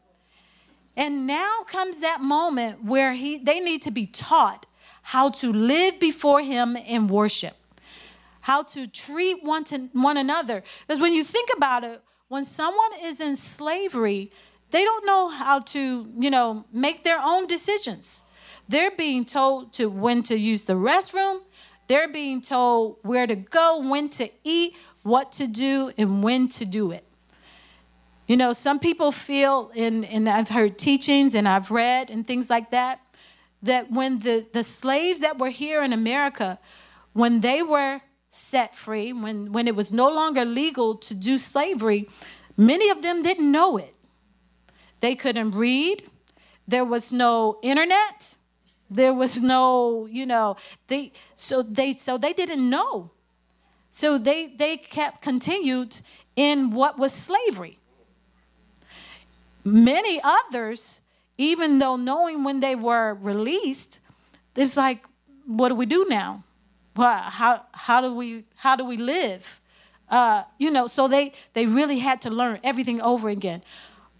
And 0.96 1.26
now 1.26 1.62
comes 1.66 2.00
that 2.00 2.20
moment 2.20 2.84
where 2.84 3.14
he 3.14 3.38
they 3.38 3.60
need 3.60 3.80
to 3.82 3.90
be 3.90 4.06
taught 4.06 4.66
how 5.02 5.30
to 5.30 5.50
live 5.50 5.98
before 5.98 6.42
him 6.42 6.76
in 6.76 7.08
worship, 7.08 7.56
how 8.42 8.62
to 8.64 8.86
treat 8.86 9.42
one 9.42 9.64
to 9.64 9.88
one 9.94 10.18
another. 10.18 10.62
Because 10.86 11.00
when 11.00 11.14
you 11.14 11.24
think 11.24 11.48
about 11.56 11.84
it, 11.84 12.02
when 12.28 12.44
someone 12.44 12.90
is 13.02 13.20
in 13.20 13.36
slavery, 13.36 14.30
they 14.72 14.84
don't 14.84 15.06
know 15.06 15.28
how 15.28 15.60
to, 15.60 16.10
you 16.18 16.30
know, 16.30 16.64
make 16.72 17.04
their 17.04 17.20
own 17.22 17.46
decisions. 17.46 18.24
They're 18.68 18.90
being 18.90 19.24
told 19.24 19.72
to 19.74 19.88
when 19.88 20.22
to 20.24 20.38
use 20.38 20.64
the 20.64 20.72
restroom. 20.72 21.42
They're 21.88 22.08
being 22.08 22.40
told 22.40 22.96
where 23.02 23.26
to 23.26 23.36
go, 23.36 23.86
when 23.86 24.08
to 24.10 24.30
eat, 24.44 24.74
what 25.02 25.30
to 25.32 25.46
do, 25.46 25.92
and 25.98 26.24
when 26.24 26.48
to 26.48 26.64
do 26.64 26.90
it. 26.90 27.04
You 28.26 28.36
know, 28.38 28.54
some 28.54 28.78
people 28.78 29.12
feel, 29.12 29.70
and, 29.76 30.06
and 30.06 30.26
I've 30.28 30.48
heard 30.48 30.78
teachings 30.78 31.34
and 31.34 31.46
I've 31.46 31.70
read 31.70 32.08
and 32.08 32.26
things 32.26 32.48
like 32.48 32.70
that, 32.70 33.00
that 33.62 33.92
when 33.92 34.20
the, 34.20 34.46
the 34.52 34.64
slaves 34.64 35.20
that 35.20 35.38
were 35.38 35.50
here 35.50 35.82
in 35.84 35.92
America, 35.92 36.58
when 37.12 37.40
they 37.40 37.62
were 37.62 38.00
set 38.30 38.74
free, 38.74 39.12
when, 39.12 39.52
when 39.52 39.68
it 39.68 39.76
was 39.76 39.92
no 39.92 40.08
longer 40.08 40.46
legal 40.46 40.96
to 40.96 41.14
do 41.14 41.36
slavery, 41.36 42.08
many 42.56 42.88
of 42.88 43.02
them 43.02 43.22
didn't 43.22 43.52
know 43.52 43.76
it. 43.76 43.91
They 45.02 45.16
couldn't 45.16 45.50
read. 45.50 46.04
There 46.68 46.84
was 46.84 47.12
no 47.12 47.58
internet. 47.60 48.36
There 48.88 49.12
was 49.12 49.42
no, 49.42 50.06
you 50.06 50.24
know, 50.24 50.56
they 50.86 51.10
so 51.34 51.60
they 51.62 51.92
so 51.92 52.16
they 52.18 52.32
didn't 52.32 52.70
know. 52.70 53.10
So 53.90 54.16
they 54.16 54.46
they 54.46 54.76
kept 54.76 55.20
continued 55.20 56.00
in 56.36 56.70
what 56.70 57.00
was 57.00 57.12
slavery. 57.12 57.78
Many 59.64 60.20
others, 60.22 61.00
even 61.36 61.80
though 61.80 61.96
knowing 61.96 62.44
when 62.44 62.60
they 62.60 62.76
were 62.76 63.14
released, 63.14 63.98
it's 64.54 64.76
like, 64.76 65.04
what 65.46 65.70
do 65.70 65.74
we 65.74 65.86
do 65.86 66.06
now? 66.08 66.44
Well, 66.94 67.22
how 67.22 67.66
how 67.72 68.00
do 68.02 68.14
we 68.14 68.44
how 68.54 68.76
do 68.76 68.84
we 68.84 68.96
live? 68.96 69.60
Uh, 70.08 70.44
you 70.58 70.70
know, 70.70 70.86
so 70.86 71.08
they 71.08 71.32
they 71.54 71.66
really 71.66 71.98
had 71.98 72.20
to 72.22 72.30
learn 72.30 72.60
everything 72.62 73.00
over 73.00 73.28
again. 73.28 73.62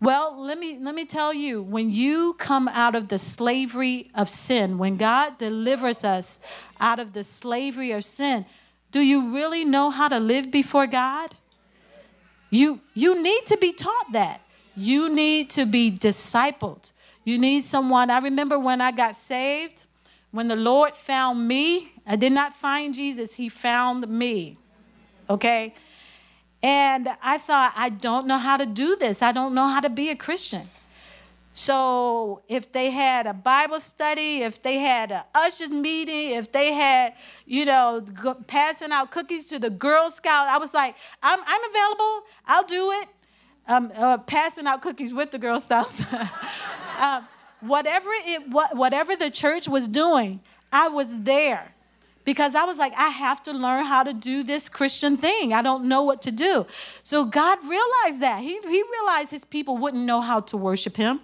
Well, 0.02 0.36
let 0.36 0.58
me 0.58 0.78
let 0.80 0.94
me 0.96 1.04
tell 1.04 1.32
you, 1.32 1.62
when 1.62 1.90
you 1.90 2.34
come 2.34 2.66
out 2.68 2.96
of 2.96 3.06
the 3.06 3.18
slavery 3.18 4.10
of 4.16 4.28
sin, 4.28 4.76
when 4.76 4.96
God 4.96 5.38
delivers 5.38 6.02
us 6.02 6.40
out 6.80 6.98
of 6.98 7.12
the 7.12 7.22
slavery 7.22 7.92
of 7.92 8.04
sin, 8.04 8.44
Do 8.92 9.00
you 9.00 9.34
really 9.34 9.64
know 9.64 9.90
how 9.90 10.08
to 10.08 10.20
live 10.20 10.50
before 10.50 10.86
God? 10.86 11.34
You, 12.50 12.80
you 12.92 13.20
need 13.20 13.46
to 13.46 13.56
be 13.56 13.72
taught 13.72 14.12
that. 14.12 14.42
You 14.76 15.12
need 15.12 15.48
to 15.50 15.64
be 15.64 15.90
discipled. 15.90 16.92
You 17.24 17.38
need 17.38 17.62
someone. 17.64 18.10
I 18.10 18.18
remember 18.18 18.58
when 18.58 18.82
I 18.82 18.92
got 18.92 19.16
saved, 19.16 19.86
when 20.30 20.48
the 20.48 20.56
Lord 20.56 20.92
found 20.92 21.48
me, 21.48 21.92
I 22.06 22.16
did 22.16 22.32
not 22.32 22.54
find 22.54 22.92
Jesus, 22.92 23.34
He 23.34 23.48
found 23.48 24.06
me. 24.08 24.58
Okay? 25.30 25.74
And 26.62 27.08
I 27.22 27.38
thought, 27.38 27.72
I 27.76 27.88
don't 27.88 28.26
know 28.26 28.38
how 28.38 28.56
to 28.56 28.66
do 28.66 28.94
this. 28.96 29.20
I 29.22 29.32
don't 29.32 29.54
know 29.54 29.66
how 29.66 29.80
to 29.80 29.90
be 29.90 30.10
a 30.10 30.16
Christian. 30.16 30.68
So 31.54 32.42
if 32.48 32.72
they 32.72 32.90
had 32.90 33.26
a 33.26 33.34
Bible 33.34 33.80
study, 33.80 34.42
if 34.42 34.62
they 34.62 34.78
had 34.78 35.10
a 35.10 35.26
ushers 35.34 35.70
meeting, 35.70 36.30
if 36.30 36.50
they 36.52 36.72
had, 36.72 37.14
you 37.46 37.64
know, 37.64 38.02
passing 38.46 38.90
out 38.90 39.10
cookies 39.10 39.48
to 39.48 39.58
the 39.58 39.68
Girl 39.68 40.10
Scout, 40.10 40.48
I 40.48 40.58
was 40.58 40.72
like, 40.72 40.94
I'm, 41.22 41.40
I'm 41.44 41.70
available. 41.70 42.22
I'll 42.46 42.64
do 42.64 42.90
it. 42.92 43.08
Um, 43.68 43.92
uh, 43.94 44.18
passing 44.18 44.66
out 44.66 44.82
cookies 44.82 45.12
with 45.12 45.30
the 45.30 45.38
Girl 45.38 45.60
Scouts. 45.60 46.02
um, 46.98 47.28
whatever 47.60 48.08
it, 48.12 48.42
whatever 48.74 49.14
the 49.14 49.30
church 49.30 49.68
was 49.68 49.86
doing, 49.88 50.40
I 50.72 50.88
was 50.88 51.20
there 51.20 51.74
because 52.24 52.54
I 52.54 52.64
was 52.64 52.78
like, 52.78 52.92
I 52.96 53.08
have 53.08 53.42
to 53.44 53.52
learn 53.52 53.84
how 53.84 54.02
to 54.02 54.12
do 54.12 54.42
this 54.42 54.68
Christian 54.68 55.16
thing. 55.16 55.52
I 55.52 55.62
don't 55.62 55.84
know 55.84 56.02
what 56.02 56.22
to 56.22 56.30
do. 56.30 56.66
So 57.02 57.24
God 57.24 57.58
realized 57.62 58.20
that. 58.20 58.40
He, 58.42 58.58
he 58.60 58.82
realized 58.92 59.30
his 59.30 59.44
people 59.44 59.76
wouldn't 59.76 60.04
know 60.04 60.20
how 60.20 60.40
to 60.40 60.56
worship 60.56 60.96
him. 60.96 61.20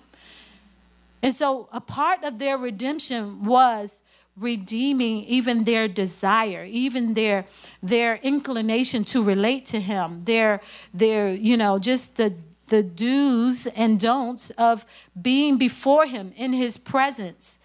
And 1.22 1.34
so 1.34 1.68
a 1.72 1.80
part 1.80 2.22
of 2.24 2.38
their 2.38 2.56
redemption 2.56 3.44
was 3.44 4.02
redeeming 4.36 5.24
even 5.24 5.64
their 5.64 5.88
desire 5.88 6.64
even 6.64 7.14
their 7.14 7.44
their 7.82 8.16
inclination 8.22 9.02
to 9.02 9.20
relate 9.20 9.66
to 9.66 9.80
him 9.80 10.22
their 10.24 10.60
their 10.94 11.34
you 11.34 11.56
know 11.56 11.76
just 11.76 12.16
the 12.16 12.32
the 12.68 12.82
do's 12.82 13.66
and 13.68 13.98
don'ts 13.98 14.50
of 14.50 14.86
being 15.20 15.56
before 15.56 16.06
him 16.06 16.32
in 16.36 16.52
his 16.52 16.78
presence 16.78 17.58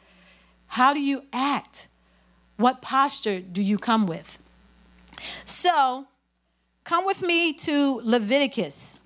how 0.66 0.94
do 0.94 1.00
you 1.00 1.24
act 1.32 1.88
what 2.58 2.82
posture 2.82 3.40
do 3.40 3.62
you 3.62 3.78
come 3.78 4.06
with 4.06 4.40
so 5.46 6.06
come 6.84 7.06
with 7.06 7.22
me 7.22 7.54
to 7.54 8.02
leviticus 8.04 9.04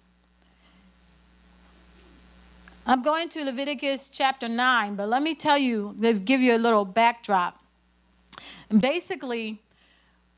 I'm 2.89 3.01
going 3.01 3.27
to 3.29 3.43
Leviticus 3.43 4.07
chapter 4.07 4.47
9, 4.47 4.95
but 4.95 5.09
let 5.09 5.21
me 5.21 5.35
tell 5.35 5.57
you, 5.57 5.93
give 6.23 6.39
you 6.39 6.55
a 6.55 6.57
little 6.57 6.85
backdrop. 6.85 7.61
Basically, 8.69 9.61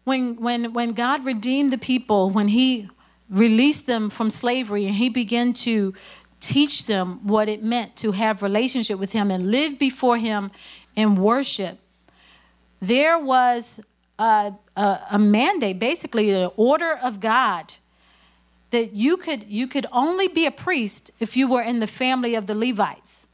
when, 0.03 0.35
when, 0.37 0.73
when 0.73 0.93
God 0.93 1.23
redeemed 1.23 1.71
the 1.71 1.77
people, 1.77 2.31
when 2.31 2.47
He 2.47 2.89
released 3.29 3.85
them 3.85 4.09
from 4.09 4.31
slavery 4.31 4.87
and 4.87 4.95
He 4.95 5.09
began 5.09 5.53
to 5.53 5.93
teach 6.39 6.87
them 6.87 7.19
what 7.27 7.47
it 7.49 7.61
meant 7.61 7.95
to 7.97 8.13
have 8.13 8.41
relationship 8.41 8.97
with 8.97 9.11
Him 9.11 9.29
and 9.29 9.51
live 9.51 9.77
before 9.77 10.17
Him 10.17 10.49
in 10.95 11.17
worship, 11.17 11.77
there 12.81 13.19
was 13.19 13.81
a, 14.17 14.53
a, 14.75 15.00
a 15.12 15.19
mandate, 15.19 15.79
basically, 15.79 16.31
an 16.31 16.51
order 16.55 16.93
of 16.93 17.19
God 17.19 17.74
that 18.71 18.93
you 18.93 19.17
could 19.17 19.43
you 19.45 19.67
could 19.67 19.86
only 19.91 20.27
be 20.27 20.45
a 20.45 20.51
priest 20.51 21.12
if 21.19 21.36
you 21.36 21.48
were 21.48 21.62
in 21.62 21.79
the 21.79 21.88
family 21.88 22.36
of 22.36 22.48
the 22.48 22.55
Levites. 22.55 23.27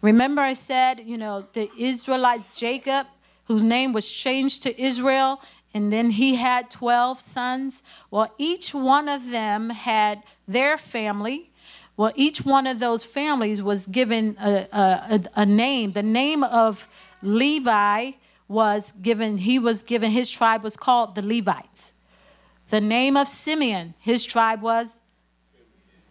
Remember 0.00 0.42
I 0.42 0.54
said, 0.54 1.00
you 1.00 1.16
know, 1.16 1.46
the 1.52 1.70
Israelites 1.78 2.50
Jacob 2.50 3.06
whose 3.44 3.62
name 3.62 3.92
was 3.92 4.10
changed 4.10 4.62
to 4.64 4.80
Israel 4.80 5.40
and 5.72 5.92
then 5.92 6.10
he 6.10 6.36
had 6.36 6.70
12 6.70 7.20
sons. 7.20 7.82
Well, 8.10 8.32
each 8.38 8.74
one 8.74 9.08
of 9.08 9.30
them 9.30 9.70
had 9.70 10.22
their 10.46 10.78
family. 10.78 11.50
Well, 11.96 12.12
each 12.14 12.44
one 12.44 12.66
of 12.66 12.78
those 12.78 13.04
families 13.04 13.62
was 13.62 13.86
given 13.86 14.36
a, 14.40 14.68
a, 14.72 15.20
a 15.36 15.46
name. 15.46 15.92
The 15.92 16.02
name 16.02 16.44
of 16.44 16.88
Levi 17.22 18.12
was 18.48 18.92
given, 18.92 19.38
he 19.38 19.58
was 19.58 19.82
given, 19.82 20.10
his 20.10 20.30
tribe 20.30 20.62
was 20.62 20.76
called 20.76 21.14
the 21.14 21.26
Levites. 21.26 21.94
The 22.70 22.80
name 22.80 23.16
of 23.16 23.28
Simeon, 23.28 23.94
his 23.98 24.24
tribe 24.24 24.62
was 24.62 25.00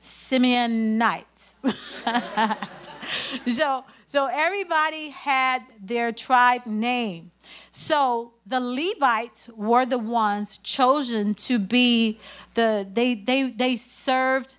Simeonites. 0.02 1.58
so, 3.48 3.86
so 4.06 4.30
everybody 4.32 5.10
had 5.10 5.64
their 5.82 6.12
tribe 6.12 6.66
name. 6.66 7.32
So 7.72 8.34
the 8.46 8.60
Levites 8.60 9.50
were 9.56 9.86
the 9.86 9.98
ones 9.98 10.58
chosen 10.58 11.34
to 11.36 11.60
be 11.60 12.20
the 12.54 12.88
they 12.92 13.16
they 13.16 13.50
they 13.50 13.76
served 13.76 14.58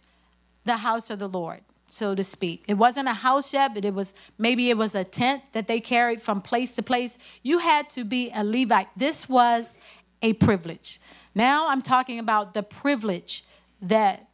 the 0.65 0.79
house 0.79 1.11
of 1.11 1.19
the 1.19 1.29
Lord, 1.29 1.61
so 1.95 2.15
to 2.15 2.25
speak. 2.25 2.65
It 2.67 2.75
wasn't 2.75 3.09
a 3.09 3.15
house 3.15 3.53
yet, 3.53 3.75
but 3.75 3.85
it 3.85 3.95
was 3.95 4.15
maybe 4.37 4.71
it 4.71 4.77
was 4.77 4.95
a 4.95 5.05
tent 5.05 5.43
that 5.53 5.67
they 5.67 5.81
carried 5.81 6.21
from 6.21 6.41
place 6.41 6.75
to 6.77 6.83
place. 6.83 7.19
You 7.43 7.59
had 7.59 7.89
to 7.91 8.05
be 8.05 8.31
a 8.35 8.43
Levite. 8.43 8.89
This 8.97 9.29
was 9.29 9.79
a 10.21 10.33
privilege. 10.35 11.01
Now 11.35 11.69
I'm 11.69 11.83
talking 11.83 12.19
about 12.19 12.55
the 12.55 12.63
privilege 12.63 13.45
that 13.81 14.29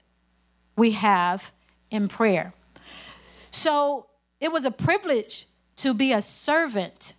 we 0.76 0.92
have 0.92 1.52
in 1.90 2.08
prayer. 2.08 2.54
So 3.50 4.06
it 4.40 4.52
was 4.52 4.64
a 4.64 4.70
privilege 4.70 5.46
to 5.76 5.92
be 5.94 6.12
a 6.12 6.22
servant 6.22 7.14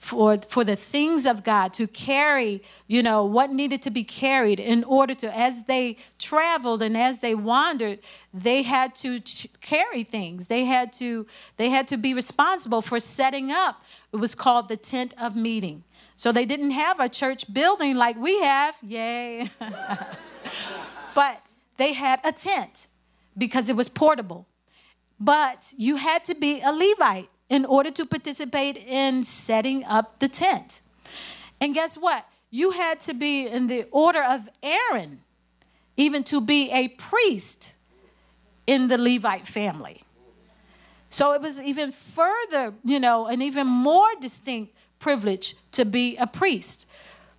for, 0.00 0.38
for 0.38 0.64
the 0.64 0.76
things 0.76 1.26
of 1.26 1.44
God, 1.44 1.74
to 1.74 1.86
carry, 1.86 2.62
you 2.86 3.02
know, 3.02 3.22
what 3.22 3.52
needed 3.52 3.82
to 3.82 3.90
be 3.90 4.02
carried 4.02 4.58
in 4.58 4.82
order 4.84 5.14
to, 5.14 5.38
as 5.38 5.64
they 5.64 5.98
traveled 6.18 6.80
and 6.80 6.96
as 6.96 7.20
they 7.20 7.34
wandered, 7.34 7.98
they 8.32 8.62
had 8.62 8.94
to 8.96 9.20
ch- 9.20 9.46
carry 9.60 10.02
things. 10.02 10.48
They 10.48 10.64
had 10.64 10.90
to, 10.94 11.26
they 11.58 11.68
had 11.68 11.86
to 11.88 11.98
be 11.98 12.14
responsible 12.14 12.80
for 12.80 12.98
setting 12.98 13.52
up. 13.52 13.82
It 14.10 14.16
was 14.16 14.34
called 14.34 14.68
the 14.68 14.78
tent 14.78 15.14
of 15.20 15.36
meeting. 15.36 15.84
So 16.16 16.32
they 16.32 16.46
didn't 16.46 16.72
have 16.72 16.98
a 16.98 17.08
church 17.08 17.52
building 17.52 17.94
like 17.94 18.16
we 18.16 18.40
have. 18.40 18.76
Yay. 18.82 19.50
but 21.14 21.42
they 21.76 21.92
had 21.92 22.20
a 22.24 22.32
tent 22.32 22.86
because 23.36 23.68
it 23.68 23.76
was 23.76 23.90
portable. 23.90 24.46
But 25.20 25.74
you 25.76 25.96
had 25.96 26.24
to 26.24 26.34
be 26.34 26.62
a 26.62 26.72
Levite 26.72 27.28
in 27.50 27.66
order 27.66 27.90
to 27.90 28.06
participate 28.06 28.76
in 28.76 29.24
setting 29.24 29.84
up 29.84 30.20
the 30.20 30.28
tent. 30.28 30.82
And 31.60 31.74
guess 31.74 31.96
what? 31.96 32.26
You 32.50 32.70
had 32.70 33.00
to 33.02 33.14
be 33.14 33.46
in 33.46 33.66
the 33.66 33.86
order 33.90 34.22
of 34.22 34.48
Aaron, 34.62 35.20
even 35.96 36.24
to 36.24 36.40
be 36.40 36.70
a 36.70 36.88
priest 36.88 37.76
in 38.66 38.88
the 38.88 38.96
Levite 38.96 39.46
family. 39.46 40.02
So 41.10 41.32
it 41.32 41.42
was 41.42 41.60
even 41.60 41.90
further, 41.90 42.72
you 42.84 43.00
know, 43.00 43.26
an 43.26 43.42
even 43.42 43.66
more 43.66 44.08
distinct 44.20 44.74
privilege 45.00 45.56
to 45.72 45.84
be 45.84 46.16
a 46.16 46.26
priest. 46.26 46.86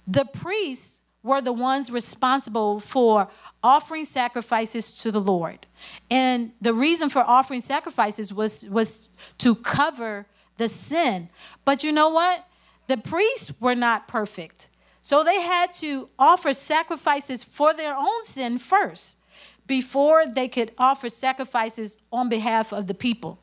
The 0.06 0.26
priests 0.26 1.02
were 1.24 1.41
the 1.41 1.54
ones 1.54 1.89
responsible 1.89 2.82
for 2.82 3.30
offering 3.63 4.06
sacrifices 4.06 4.91
to 5.02 5.12
the 5.12 5.21
Lord. 5.21 5.67
And 6.10 6.52
the 6.62 6.74
reason 6.74 7.10
for 7.10 7.19
offering 7.19 7.62
sacrifices 7.62 8.34
was, 8.34 8.65
was 8.69 9.10
to 9.39 9.56
cover 9.56 10.26
the 10.58 10.69
sin. 10.69 11.30
But 11.65 11.84
you 11.84 11.91
know 11.91 12.10
what? 12.10 12.47
The 12.88 12.97
priests 12.97 13.54
were 13.60 13.76
not 13.76 14.08
perfect. 14.08 14.69
So 15.02 15.24
they 15.24 15.41
had 15.41 15.74
to 15.74 16.10
offer 16.19 16.54
sacrifices 16.54 17.43
for 17.43 17.74
their 17.74 17.95
own 17.95 18.26
sin 18.26 18.58
first 18.60 19.17
before 19.65 20.26
they 20.26 20.47
could 20.47 20.71
offer 20.78 21.10
sacrifices 21.10 21.97
on 22.12 22.30
behalf 22.30 22.71
of 22.71 22.88
the 22.88 22.93
people. 22.93 23.39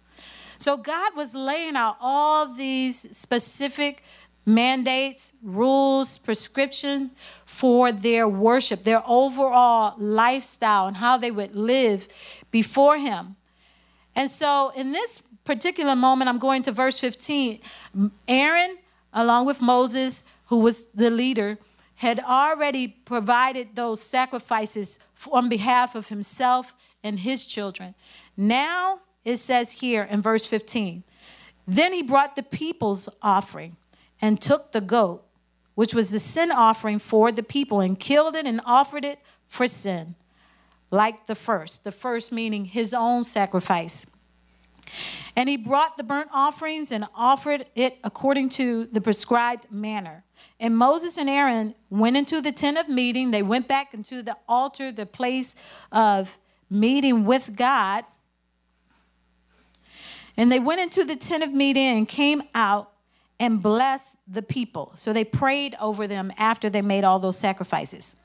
So 0.59 0.77
God 0.77 1.17
was 1.17 1.35
laying 1.35 1.77
out 1.77 1.97
all 2.01 2.53
these 2.53 3.17
specific 3.17 4.03
mandates, 4.49 5.35
rules, 5.43 6.17
prescription 6.17 7.11
for 7.45 7.93
their 7.93 8.27
worship, 8.27 8.83
their 8.83 9.03
overall 9.07 9.95
lifestyle, 9.99 10.87
and 10.87 10.97
how 10.97 11.19
they 11.19 11.31
would 11.31 11.55
live 11.55 12.09
before 12.51 12.97
Him. 12.99 13.37
And 14.17 14.31
so, 14.31 14.73
in 14.75 14.93
this 14.93 15.23
particular 15.45 15.95
moment, 15.95 16.29
I'm 16.29 16.39
going 16.39 16.63
to 16.63 16.73
verse 16.73 16.99
15. 16.99 17.61
Aaron, 18.27 18.79
along 19.13 19.47
with 19.47 19.61
Moses, 19.61 20.25
who 20.47 20.59
was 20.59 20.87
the 20.87 21.11
leader, 21.11 21.59
had 21.97 22.19
already 22.21 22.89
provided 22.89 23.75
those 23.75 24.01
sacrifices 24.01 24.99
on 25.31 25.49
behalf 25.49 25.95
of 25.95 26.09
himself 26.09 26.75
and 27.03 27.21
his 27.21 27.45
children. 27.45 27.95
Now, 28.37 29.01
it 29.25 29.37
says 29.39 29.73
here 29.73 30.05
in 30.05 30.23
verse 30.23 30.47
15 30.47 31.05
Then 31.67 31.93
he 31.93 32.03
brought 32.03 32.35
the 32.35 32.43
people's 32.43 33.09
offering 33.21 33.77
and 34.21 34.41
took 34.41 34.73
the 34.73 34.81
goat, 34.81 35.25
which 35.75 35.95
was 35.95 36.11
the 36.11 36.19
sin 36.19 36.51
offering 36.51 36.99
for 36.99 37.31
the 37.31 37.43
people, 37.43 37.81
and 37.81 37.99
killed 37.99 38.35
it 38.35 38.47
and 38.47 38.61
offered 38.65 39.05
it 39.05 39.21
for 39.47 39.67
sin, 39.67 40.15
like 40.91 41.27
the 41.27 41.35
first. 41.35 41.85
The 41.85 41.93
first 41.93 42.33
meaning 42.33 42.65
his 42.65 42.93
own 42.93 43.25
sacrifice. 43.25 44.07
And 45.37 45.49
he 45.49 45.57
brought 45.57 45.97
the 45.97 46.03
burnt 46.03 46.31
offerings 46.33 46.91
and 46.91 47.05
offered 47.15 47.67
it 47.75 47.99
according 48.03 48.49
to 48.51 48.87
the 48.87 49.01
prescribed 49.01 49.71
manner. 49.71 50.25
And 50.59 50.77
Moses 50.77 51.17
and 51.17 51.31
Aaron 51.31 51.75
went 51.91 52.17
into 52.17 52.41
the 52.41 52.51
tent 52.51 52.79
of 52.79 52.89
meeting. 52.89 53.31
They 53.31 53.43
went 53.43 53.69
back 53.69 53.95
into 53.95 54.23
the 54.23 54.37
altar, 54.49 54.91
the 54.91 55.07
place 55.07 55.55
of 55.93 56.39
meeting 56.69 57.25
with 57.25 57.55
God. 57.55 58.05
And 60.37 60.51
they 60.51 60.59
went 60.59 60.81
into 60.81 61.05
the 61.05 61.17
tent 61.17 61.45
of 61.45 61.53
meeting 61.53 61.85
and 61.85 62.09
came 62.09 62.43
out 62.55 62.93
and 63.41 63.63
bless 63.63 64.17
the 64.27 64.43
people. 64.43 64.93
So 64.95 65.13
they 65.13 65.25
prayed 65.25 65.77
over 65.81 66.07
them 66.07 66.33
after 66.37 66.69
they 66.69 66.83
made 66.83 67.05
all 67.05 67.19
those 67.19 67.39
sacrifices. 67.39 68.17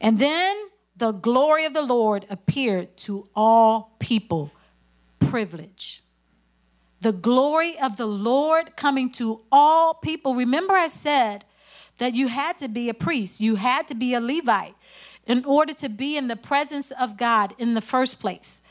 And 0.00 0.18
then 0.18 0.56
the 0.96 1.12
glory 1.12 1.64
of 1.64 1.72
the 1.72 1.82
Lord 1.82 2.26
appeared 2.28 2.96
to 2.98 3.28
all 3.34 3.94
people. 3.98 4.52
Privilege. 5.20 6.02
The 7.00 7.12
glory 7.12 7.78
of 7.78 7.96
the 7.96 8.06
Lord 8.06 8.76
coming 8.76 9.10
to 9.12 9.40
all 9.52 9.94
people. 9.94 10.34
Remember, 10.34 10.74
I 10.74 10.88
said 10.88 11.44
that 11.98 12.14
you 12.14 12.28
had 12.28 12.58
to 12.58 12.68
be 12.68 12.88
a 12.88 12.94
priest, 12.94 13.40
you 13.40 13.56
had 13.56 13.88
to 13.88 13.94
be 13.94 14.14
a 14.14 14.20
Levite 14.20 14.74
in 15.26 15.44
order 15.44 15.74
to 15.74 15.88
be 15.88 16.16
in 16.16 16.28
the 16.28 16.36
presence 16.36 16.90
of 16.90 17.16
God 17.16 17.54
in 17.58 17.74
the 17.74 17.80
first 17.80 18.20
place. 18.20 18.62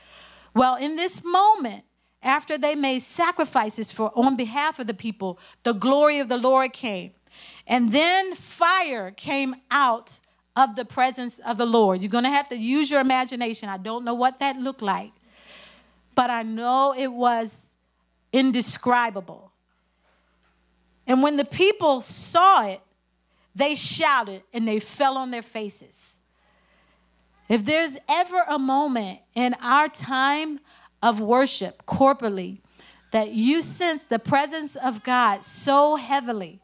Well, 0.53 0.75
in 0.75 0.95
this 0.95 1.23
moment, 1.23 1.83
after 2.21 2.57
they 2.57 2.75
made 2.75 2.99
sacrifices 2.99 3.91
for 3.91 4.11
on 4.15 4.35
behalf 4.35 4.79
of 4.79 4.87
the 4.87 4.93
people, 4.93 5.39
the 5.63 5.73
glory 5.73 6.19
of 6.19 6.29
the 6.29 6.37
Lord 6.37 6.73
came. 6.73 7.11
And 7.67 7.91
then 7.91 8.33
fire 8.33 9.11
came 9.11 9.55
out 9.69 10.19
of 10.55 10.75
the 10.75 10.85
presence 10.85 11.39
of 11.39 11.57
the 11.57 11.65
Lord. 11.65 12.01
You're 12.01 12.09
going 12.09 12.23
to 12.23 12.29
have 12.29 12.49
to 12.49 12.57
use 12.57 12.89
your 12.89 13.01
imagination. 13.01 13.69
I 13.69 13.77
don't 13.77 14.03
know 14.03 14.15
what 14.15 14.39
that 14.39 14.57
looked 14.57 14.81
like, 14.81 15.11
but 16.15 16.29
I 16.29 16.41
know 16.41 16.95
it 16.97 17.11
was 17.11 17.77
indescribable. 18.33 19.51
And 21.05 21.21
when 21.21 21.37
the 21.37 21.45
people 21.45 22.01
saw 22.01 22.67
it, 22.67 22.81
they 23.55 23.75
shouted 23.75 24.43
and 24.53 24.67
they 24.67 24.79
fell 24.79 25.17
on 25.17 25.31
their 25.31 25.41
faces. 25.41 26.19
If 27.49 27.63
there's 27.63 27.97
ever 28.09 28.43
a 28.47 28.59
moment 28.59 29.19
in 29.33 29.53
our 29.61 29.87
time 29.87 30.59
of 31.01 31.19
worship 31.19 31.85
corporately 31.85 32.59
that 33.11 33.31
you 33.31 33.61
sense 33.61 34.05
the 34.05 34.19
presence 34.19 34.75
of 34.75 35.03
God 35.03 35.43
so 35.43 35.95
heavily 35.95 36.59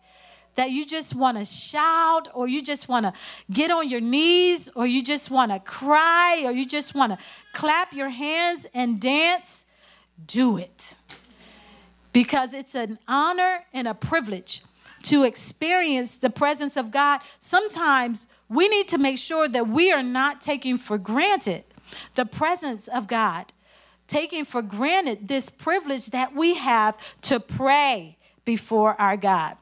that 0.56 0.72
you 0.72 0.86
just 0.86 1.16
want 1.16 1.38
to 1.38 1.46
shout 1.46 2.28
or 2.34 2.48
you 2.48 2.62
just 2.62 2.88
want 2.88 3.06
to 3.06 3.14
get 3.52 3.72
on 3.72 3.90
your 3.90 4.02
knees 4.02 4.70
or 4.76 4.86
you 4.86 5.02
just 5.04 5.32
want 5.32 5.52
to 5.52 5.60
cry 5.60 6.44
or 6.46 6.52
you 6.52 6.66
just 6.66 6.94
want 6.94 7.12
to 7.12 7.18
clap 7.54 7.94
your 7.94 8.10
hands 8.10 8.68
and 8.74 9.00
dance, 9.00 9.66
do 10.28 10.58
it. 10.58 10.96
Because 12.12 12.54
it's 12.54 12.76
an 12.76 13.00
honor 13.08 13.66
and 13.74 13.88
a 13.88 13.96
privilege 13.96 14.62
to 15.04 15.24
experience 15.24 16.18
the 16.18 16.30
presence 16.30 16.78
of 16.78 16.92
God. 16.92 17.22
Sometimes 17.40 18.28
we 18.48 18.68
need 18.68 18.88
to 18.90 18.98
make 18.98 19.18
sure 19.18 19.48
that 19.48 19.68
we 19.68 19.92
are 19.92 20.04
not 20.04 20.42
taking 20.42 20.78
for 20.78 20.98
granted 20.98 21.64
the 22.14 22.26
presence 22.26 22.88
of 22.88 23.08
God 23.08 23.52
taking 24.08 24.46
for 24.46 24.62
granted 24.62 25.28
this 25.28 25.50
privilege 25.50 26.08
that 26.08 26.36
we 26.36 26.56
have 26.56 26.98
to 27.22 27.40
pray 27.40 28.18
before 28.46 29.00
our 29.00 29.18
God. 29.18 29.58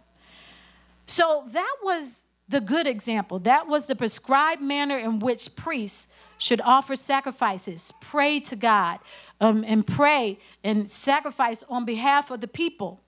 So 1.06 1.46
that 1.50 1.76
was 1.84 2.26
the 2.48 2.62
good 2.62 2.88
example. 2.88 3.40
That 3.40 3.68
was 3.68 3.88
the 3.88 3.96
prescribed 3.96 4.62
manner 4.62 4.98
in 4.98 5.20
which 5.20 5.56
priests 5.56 6.08
should 6.38 6.62
offer 6.62 6.96
sacrifices, 6.96 7.94
pray 8.02 8.40
to 8.40 8.56
God, 8.56 9.00
um, 9.40 9.64
and 9.66 9.86
pray 9.86 10.40
and 10.64 10.90
sacrifice 10.90 11.64
on 11.70 11.86
behalf 11.86 12.32
of 12.32 12.42
the 12.42 12.48
people. 12.48 13.02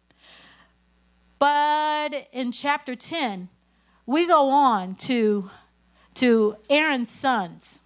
But 1.40 2.28
in 2.32 2.52
chapter 2.52 2.96
10, 2.96 3.50
we 4.06 4.28
go 4.28 4.50
on 4.50 4.96
to, 4.96 5.50
to 6.16 6.58
Aaron's 6.70 7.10
sons. 7.10 7.82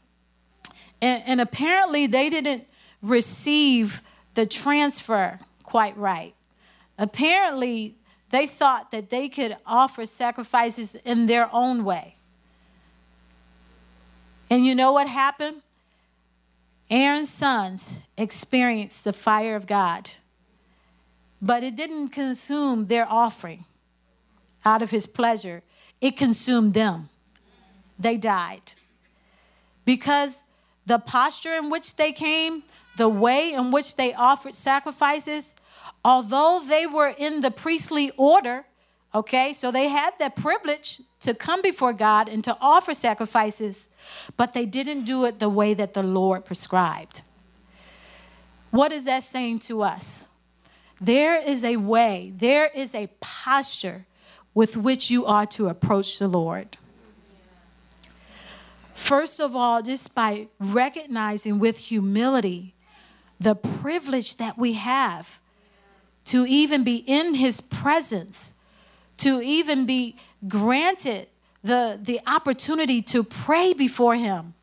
And, 1.01 1.23
and 1.25 1.41
apparently, 1.41 2.07
they 2.07 2.29
didn't 2.29 2.67
receive 3.01 4.01
the 4.33 4.45
transfer 4.45 5.39
quite 5.63 5.97
right. 5.97 6.33
Apparently, 6.97 7.95
they 8.29 8.47
thought 8.47 8.91
that 8.91 9.09
they 9.09 9.29
could 9.29 9.55
offer 9.65 10.05
sacrifices 10.05 10.95
in 10.95 11.27
their 11.27 11.49
own 11.53 11.83
way. 11.85 12.15
And 14.49 14.65
you 14.65 14.75
know 14.75 14.91
what 14.91 15.07
happened? 15.07 15.61
Aaron's 16.89 17.29
sons 17.29 17.99
experienced 18.17 19.03
the 19.03 19.13
fire 19.13 19.55
of 19.55 19.67
God, 19.67 20.11
but 21.41 21.63
it 21.63 21.75
didn't 21.75 22.09
consume 22.09 22.87
their 22.87 23.05
offering 23.09 23.65
out 24.67 24.81
of 24.81 24.91
his 24.91 25.05
pleasure, 25.05 25.63
it 26.01 26.17
consumed 26.17 26.73
them. 26.73 27.09
They 27.97 28.17
died. 28.17 28.73
Because 29.85 30.43
the 30.85 30.99
posture 30.99 31.53
in 31.53 31.69
which 31.69 31.95
they 31.95 32.11
came 32.11 32.63
the 32.97 33.07
way 33.07 33.53
in 33.53 33.71
which 33.71 33.95
they 33.95 34.13
offered 34.13 34.55
sacrifices, 34.55 35.55
although 36.03 36.61
they 36.67 36.85
were 36.85 37.13
in 37.17 37.41
the 37.41 37.51
priestly 37.51 38.11
order, 38.17 38.65
okay, 39.13 39.53
so 39.53 39.71
they 39.71 39.87
had 39.87 40.13
that 40.19 40.35
privilege 40.35 41.01
to 41.21 41.33
come 41.33 41.61
before 41.61 41.93
God 41.93 42.27
and 42.27 42.43
to 42.43 42.57
offer 42.59 42.93
sacrifices, 42.93 43.89
but 44.35 44.53
they 44.53 44.65
didn't 44.65 45.05
do 45.05 45.25
it 45.25 45.39
the 45.39 45.49
way 45.49 45.73
that 45.73 45.93
the 45.93 46.03
Lord 46.03 46.43
prescribed. 46.43 47.21
What 48.71 48.91
is 48.91 49.05
that 49.05 49.23
saying 49.23 49.59
to 49.59 49.81
us? 49.81 50.29
There 50.99 51.35
is 51.35 51.63
a 51.63 51.77
way, 51.77 52.33
there 52.35 52.69
is 52.73 52.95
a 52.95 53.07
posture 53.19 54.05
with 54.53 54.75
which 54.75 55.11
you 55.11 55.25
are 55.25 55.45
to 55.45 55.69
approach 55.69 56.17
the 56.17 56.27
Lord. 56.27 56.77
First 58.95 59.39
of 59.39 59.55
all, 59.55 59.83
just 59.83 60.15
by 60.15 60.47
recognizing 60.59 61.59
with 61.59 61.77
humility 61.77 62.73
the 63.39 63.55
privilege 63.55 64.37
that 64.37 64.57
we 64.57 64.73
have 64.73 65.39
to 66.25 66.45
even 66.45 66.83
be 66.83 67.03
in 67.07 67.35
his 67.35 67.61
presence, 67.61 68.53
to 69.17 69.41
even 69.41 69.85
be 69.85 70.15
granted 70.47 71.27
the, 71.63 71.99
the 72.01 72.19
opportunity 72.27 73.01
to 73.01 73.23
pray 73.23 73.73
before 73.73 74.15
him. 74.15 74.53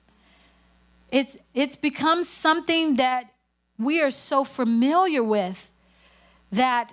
It's, 1.11 1.37
it's 1.55 1.77
become 1.77 2.25
something 2.25 2.97
that 2.97 3.33
we 3.79 4.01
are 4.03 4.11
so 4.11 4.45
familiar 4.45 5.23
with 5.23 5.71
that 6.53 6.93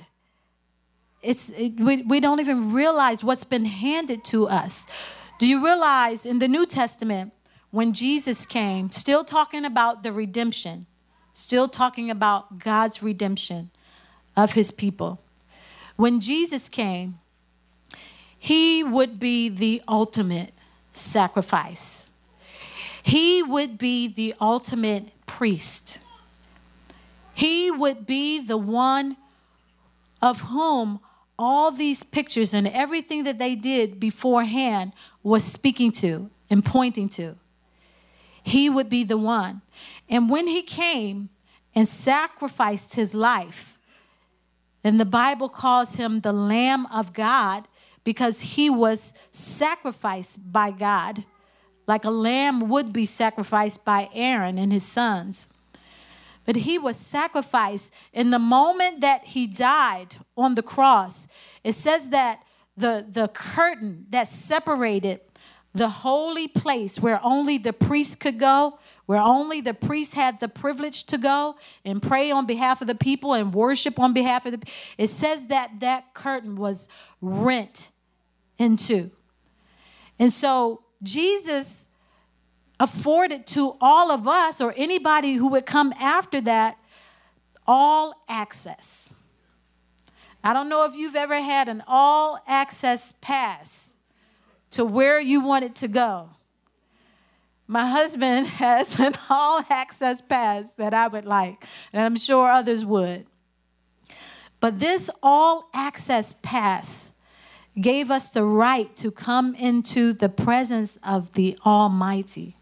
it's, 1.21 1.49
it, 1.51 1.79
we, 1.79 2.01
we 2.01 2.19
don't 2.19 2.39
even 2.39 2.73
realize 2.73 3.23
what's 3.23 3.43
been 3.43 3.65
handed 3.65 4.23
to 4.25 4.47
us. 4.47 4.87
Do 5.37 5.47
you 5.47 5.63
realize 5.63 6.25
in 6.25 6.39
the 6.39 6.47
New 6.47 6.65
Testament, 6.65 7.33
when 7.69 7.93
Jesus 7.93 8.45
came, 8.45 8.91
still 8.91 9.23
talking 9.23 9.65
about 9.65 10.03
the 10.03 10.11
redemption, 10.11 10.87
still 11.33 11.67
talking 11.67 12.09
about 12.09 12.59
God's 12.59 13.01
redemption 13.01 13.71
of 14.35 14.53
his 14.53 14.71
people. 14.71 15.19
When 15.95 16.19
Jesus 16.19 16.69
came, 16.69 17.19
he 18.37 18.83
would 18.83 19.19
be 19.19 19.49
the 19.49 19.81
ultimate 19.87 20.53
sacrifice. 20.93 22.11
He 23.03 23.43
would 23.43 23.77
be 23.77 24.07
the 24.07 24.33
ultimate 24.41 25.11
priest. 25.25 25.99
He 27.33 27.71
would 27.71 28.05
be 28.05 28.39
the 28.39 28.57
one 28.57 29.17
of 30.21 30.41
whom 30.41 30.99
all 31.37 31.71
these 31.71 32.03
pictures 32.03 32.53
and 32.53 32.67
everything 32.67 33.23
that 33.23 33.39
they 33.39 33.55
did 33.55 33.99
beforehand 33.99 34.93
was 35.23 35.43
speaking 35.43 35.91
to 35.91 36.29
and 36.49 36.63
pointing 36.63 37.09
to. 37.09 37.35
He 38.43 38.69
would 38.69 38.89
be 38.89 39.03
the 39.03 39.17
one. 39.17 39.61
And 40.11 40.29
when 40.29 40.45
he 40.45 40.61
came 40.61 41.29
and 41.73 41.87
sacrificed 41.87 42.95
his 42.95 43.15
life, 43.15 43.79
and 44.83 44.99
the 44.99 45.05
Bible 45.05 45.47
calls 45.47 45.95
him 45.95 46.19
the 46.19 46.33
Lamb 46.33 46.85
of 46.87 47.13
God 47.13 47.67
because 48.03 48.41
he 48.41 48.69
was 48.69 49.13
sacrificed 49.31 50.51
by 50.51 50.71
God, 50.71 51.23
like 51.87 52.03
a 52.03 52.09
lamb 52.09 52.67
would 52.67 52.91
be 52.91 53.05
sacrificed 53.05 53.85
by 53.85 54.09
Aaron 54.13 54.57
and 54.57 54.71
his 54.71 54.83
sons. 54.83 55.47
But 56.45 56.55
he 56.57 56.77
was 56.77 56.97
sacrificed 56.97 57.93
in 58.11 58.31
the 58.31 58.39
moment 58.39 59.01
that 59.01 59.25
he 59.25 59.45
died 59.45 60.17
on 60.35 60.55
the 60.55 60.63
cross. 60.63 61.27
It 61.63 61.73
says 61.73 62.09
that 62.09 62.43
the, 62.75 63.05
the 63.09 63.27
curtain 63.27 64.07
that 64.09 64.27
separated 64.27 65.21
the 65.73 65.89
holy 65.89 66.47
place 66.47 66.99
where 66.99 67.19
only 67.23 67.57
the 67.57 67.73
priest 67.73 68.19
could 68.19 68.39
go, 68.39 68.79
where 69.11 69.19
only 69.19 69.59
the 69.59 69.73
priests 69.73 70.13
had 70.13 70.39
the 70.39 70.47
privilege 70.47 71.03
to 71.03 71.17
go 71.17 71.57
and 71.83 72.01
pray 72.01 72.31
on 72.31 72.45
behalf 72.45 72.79
of 72.79 72.87
the 72.87 72.95
people 72.95 73.33
and 73.33 73.53
worship 73.53 73.99
on 73.99 74.13
behalf 74.13 74.45
of 74.45 74.53
the 74.53 74.71
it 74.97 75.07
says 75.07 75.47
that 75.47 75.81
that 75.81 76.13
curtain 76.13 76.55
was 76.55 76.87
rent 77.19 77.91
in 78.57 78.77
two. 78.77 79.11
And 80.17 80.31
so 80.31 80.83
Jesus 81.03 81.89
afforded 82.79 83.45
to 83.47 83.75
all 83.81 84.11
of 84.13 84.29
us 84.29 84.61
or 84.61 84.73
anybody 84.77 85.33
who 85.33 85.49
would 85.49 85.65
come 85.65 85.93
after 85.99 86.39
that 86.39 86.77
all 87.67 88.13
access. 88.29 89.13
I 90.41 90.53
don't 90.53 90.69
know 90.69 90.85
if 90.85 90.95
you've 90.95 91.17
ever 91.17 91.41
had 91.41 91.67
an 91.67 91.83
all 91.85 92.39
access 92.47 93.13
pass 93.19 93.97
to 94.69 94.85
where 94.85 95.19
you 95.19 95.41
wanted 95.41 95.75
to 95.75 95.89
go. 95.89 96.29
My 97.71 97.87
husband 97.87 98.47
has 98.59 98.99
an 98.99 99.13
all 99.29 99.63
access 99.69 100.19
pass 100.19 100.73
that 100.75 100.93
I 100.93 101.07
would 101.07 101.23
like, 101.23 101.63
and 101.93 102.03
I'm 102.03 102.17
sure 102.17 102.51
others 102.51 102.83
would. 102.83 103.25
But 104.59 104.79
this 104.79 105.09
all 105.23 105.69
access 105.73 106.35
pass 106.43 107.13
gave 107.79 108.11
us 108.11 108.31
the 108.31 108.43
right 108.43 108.93
to 108.97 109.09
come 109.09 109.55
into 109.55 110.11
the 110.11 110.27
presence 110.27 110.99
of 111.01 111.31
the 111.31 111.57
Almighty. 111.65 112.57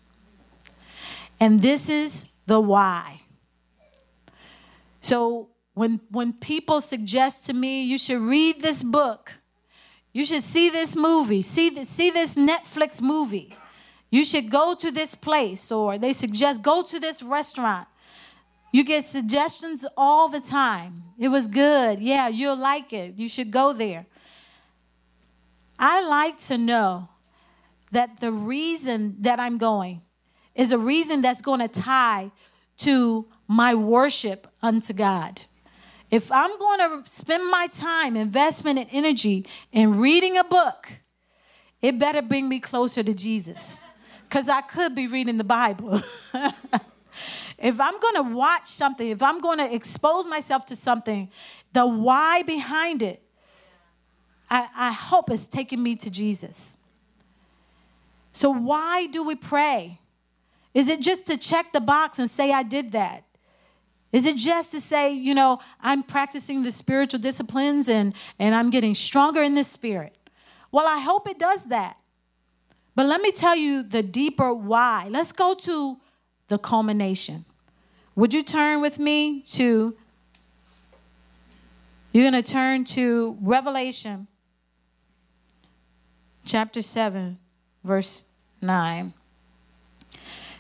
And 1.40 1.64
this 1.64 1.90
is 1.90 2.28
the 2.46 2.60
why. 2.60 3.22
So 5.02 5.50
when, 5.74 6.02
when 6.12 6.34
people 6.34 6.82
suggest 6.82 7.48
to 7.48 7.54
me, 7.54 7.84
you 7.84 7.98
should 7.98 8.22
read 8.22 8.62
this 8.62 8.84
book, 8.84 9.40
you 10.14 10.24
should 10.24 10.44
see 10.44 10.70
this 10.70 10.96
movie, 10.96 11.42
see 11.42 11.72
this, 11.72 11.90
see 11.90 12.12
this 12.12 12.36
Netflix 12.36 13.02
movie, 13.02 13.56
you 14.10 14.26
should 14.26 14.50
go 14.50 14.76
to 14.76 14.92
this 14.92 15.16
place, 15.16 15.72
or 15.72 15.98
they 15.98 16.14
suggest 16.14 16.62
go 16.62 16.82
to 16.84 17.00
this 17.00 17.22
restaurant. 17.22 17.88
You 18.72 18.84
get 18.84 19.06
suggestions 19.06 19.86
all 19.98 20.30
the 20.30 20.40
time. 20.40 21.04
It 21.18 21.30
was 21.30 21.48
good. 21.48 22.00
Yeah, 22.00 22.28
you'll 22.28 22.58
like 22.58 22.94
it. 22.94 23.18
You 23.18 23.28
should 23.28 23.52
go 23.52 23.74
there. 23.74 24.06
I 25.78 26.06
like 26.06 26.38
to 26.48 26.58
know 26.58 27.10
that 27.92 28.20
the 28.20 28.32
reason 28.32 29.16
that 29.22 29.40
I'm 29.40 29.58
going 29.58 30.02
is 30.54 30.72
a 30.72 30.78
reason 30.78 31.22
that's 31.22 31.42
going 31.42 31.62
to 31.62 31.68
tie 31.68 32.32
to 32.78 33.28
my 33.48 33.74
worship 33.74 34.48
unto 34.62 34.94
God. 34.94 35.42
If 36.12 36.32
I'm 36.32 36.58
going 36.58 36.80
to 36.80 37.10
spend 37.10 37.50
my 37.50 37.68
time, 37.68 38.16
investment, 38.16 38.80
and 38.80 38.88
energy 38.92 39.46
in 39.72 40.00
reading 40.00 40.38
a 40.38 40.44
book, 40.44 41.02
it 41.82 41.98
better 41.98 42.22
bring 42.22 42.50
me 42.50 42.60
closer 42.60 43.04
to 43.04 43.14
Jesus. 43.14 43.89
Because 44.30 44.48
I 44.48 44.62
could 44.62 44.94
be 44.94 45.08
reading 45.08 45.38
the 45.38 45.44
Bible. 45.44 45.96
if 47.58 47.82
I'm 47.82 48.00
going 48.00 48.16
to 48.16 48.30
watch 48.36 48.68
something, 48.68 49.08
if 49.08 49.24
I'm 49.24 49.40
going 49.42 49.58
to 49.58 49.74
expose 49.74 50.28
myself 50.28 50.68
to 50.68 50.76
something, 50.76 51.32
the 51.74 51.88
why 51.88 52.44
behind 52.44 53.02
it, 53.02 53.24
I, 54.52 54.68
I 54.76 54.92
hope 54.92 55.32
it's 55.32 55.48
taking 55.48 55.82
me 55.82 55.96
to 55.96 56.12
Jesus. 56.12 56.78
So, 58.32 58.52
why 58.52 59.08
do 59.08 59.24
we 59.24 59.34
pray? 59.36 60.00
Is 60.74 60.90
it 60.90 61.02
just 61.02 61.26
to 61.28 61.38
check 61.38 61.74
the 61.74 61.82
box 61.82 62.20
and 62.20 62.30
say, 62.30 62.52
I 62.52 62.62
did 62.62 62.92
that? 62.92 63.24
Is 64.12 64.26
it 64.26 64.38
just 64.38 64.72
to 64.72 64.82
say, 64.82 65.12
you 65.12 65.34
know, 65.34 65.60
I'm 65.82 66.04
practicing 66.04 66.64
the 66.64 66.72
spiritual 66.72 67.20
disciplines 67.20 67.90
and, 67.90 68.14
and 68.38 68.56
I'm 68.56 68.70
getting 68.70 68.94
stronger 68.94 69.42
in 69.42 69.56
the 69.56 69.64
spirit? 69.64 70.16
Well, 70.72 70.88
I 70.88 71.00
hope 71.00 71.28
it 71.28 71.40
does 71.40 71.66
that. 71.66 71.98
But 73.00 73.06
let 73.06 73.22
me 73.22 73.32
tell 73.32 73.56
you 73.56 73.82
the 73.82 74.04
deeper 74.04 74.54
why. 74.54 75.08
Let's 75.10 75.32
go 75.32 75.54
to 75.54 76.00
the 76.50 76.58
culmination. 76.58 77.46
Would 78.18 78.34
you 78.34 78.44
turn 78.44 78.82
with 78.82 79.00
me 79.00 79.40
to, 79.54 79.96
you're 82.12 82.30
going 82.30 82.44
to 82.44 82.52
turn 82.52 82.84
to 83.00 83.38
Revelation 83.40 84.28
chapter 86.44 86.82
7, 86.82 87.40
verse 87.86 88.26
9. 88.62 89.14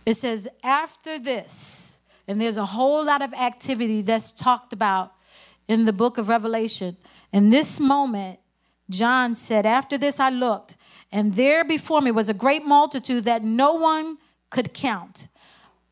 It 0.05 0.13
says, 0.13 0.47
After 0.63 1.19
this, 1.19 1.99
and 2.25 2.39
there's 2.39 2.55
a 2.55 2.67
whole 2.67 3.03
lot 3.03 3.21
of 3.21 3.33
activity 3.33 4.01
that's 4.01 4.31
talked 4.31 4.71
about 4.71 5.11
in 5.67 5.83
the 5.83 5.91
book 5.91 6.17
of 6.17 6.29
Revelation. 6.29 6.95
In 7.33 7.49
this 7.49 7.81
moment, 7.81 8.39
John 8.89 9.35
said, 9.35 9.65
After 9.65 9.97
this 9.97 10.21
I 10.21 10.29
looked, 10.29 10.77
and 11.11 11.35
there 11.35 11.63
before 11.63 12.01
me 12.01 12.11
was 12.11 12.29
a 12.29 12.33
great 12.33 12.65
multitude 12.65 13.25
that 13.25 13.43
no 13.43 13.73
one 13.73 14.17
could 14.49 14.73
count. 14.73 15.27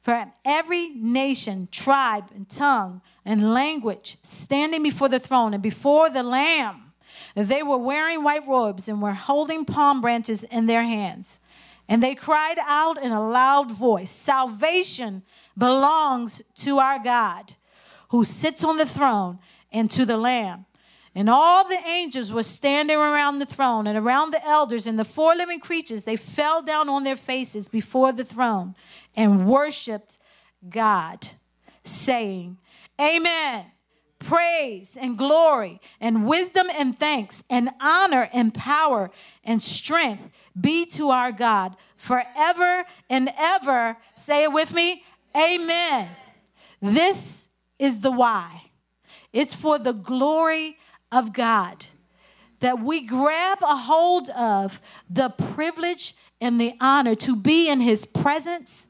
From 0.03 0.32
every 0.45 0.89
nation, 0.89 1.67
tribe, 1.71 2.25
and 2.34 2.47
tongue, 2.47 3.01
and 3.25 3.53
language 3.53 4.17
standing 4.23 4.82
before 4.82 5.10
the 5.10 5.19
throne 5.19 5.53
and 5.53 5.62
before 5.62 6.10
the 6.10 6.23
Lamb. 6.23 6.93
They 7.36 7.62
were 7.62 7.77
wearing 7.77 8.23
white 8.23 8.47
robes 8.47 8.88
and 8.88 9.01
were 9.01 9.13
holding 9.13 9.65
palm 9.65 9.99
branches 9.99 10.43
in 10.43 10.67
their 10.67 10.84
hands. 10.84 11.39
And 11.89 12.01
they 12.01 12.15
cried 12.15 12.58
out 12.65 13.01
in 13.01 13.12
a 13.12 13.27
loud 13.27 13.71
voice 13.71 14.10
Salvation 14.10 15.23
belongs 15.58 16.41
to 16.58 16.80
our 16.80 17.03
God 17.03 17.53
who 18.10 18.23
sits 18.23 18.63
on 18.63 18.77
the 18.77 18.86
throne 18.86 19.39
and 19.71 19.91
to 19.91 20.06
the 20.06 20.17
Lamb. 20.17 20.66
And 21.17 21.32
all 21.32 21.67
the 21.67 21.82
angels 21.88 22.32
were 22.32 22.43
standing 22.43 22.95
around 22.95 23.39
the 23.39 23.47
throne 23.47 23.88
and 23.88 23.97
around 23.97 24.30
the 24.30 24.45
elders 24.45 24.86
and 24.86 24.99
the 24.99 25.03
four 25.03 25.34
living 25.34 25.60
creatures. 25.60 26.06
They 26.06 26.15
fell 26.15 26.62
down 26.62 26.89
on 26.89 27.06
their 27.06 27.15
faces 27.15 27.67
before 27.67 28.12
the 28.12 28.23
throne 28.23 28.75
and 29.15 29.47
worshiped 29.47 30.19
God, 30.69 31.30
saying, 31.84 32.60
Amen. 33.01 33.65
Praise 34.19 34.95
and 34.95 35.17
glory 35.17 35.82
and 35.99 36.27
wisdom 36.27 36.67
and 36.77 36.99
thanks 36.99 37.43
and 37.49 37.71
honor 37.82 38.30
and 38.32 38.53
power 38.53 39.10
and 39.43 39.60
strength 39.60 40.30
be 40.60 40.86
to 40.86 41.10
our 41.10 41.32
God 41.32 41.75
forever 41.95 42.86
and 43.10 43.32
ever. 43.39 43.97
Say 44.13 44.43
it 44.43 44.51
with 44.51 44.71
me. 44.71 45.03
Amen. 45.36 46.10
This 46.80 47.49
is 47.80 48.01
the 48.01 48.12
why. 48.12 48.69
It's 49.34 49.56
for 49.56 49.80
the 49.80 49.93
glory 49.93 50.77
of 51.11 51.33
God 51.33 51.85
that 52.59 52.79
we 52.79 53.05
grab 53.05 53.59
a 53.61 53.77
hold 53.77 54.29
of 54.31 54.81
the 55.09 55.29
privilege 55.29 56.15
and 56.41 56.59
the 56.59 56.73
honor 56.81 57.15
to 57.15 57.35
be 57.35 57.69
in 57.69 57.81
His 57.81 58.05
presence 58.05 58.87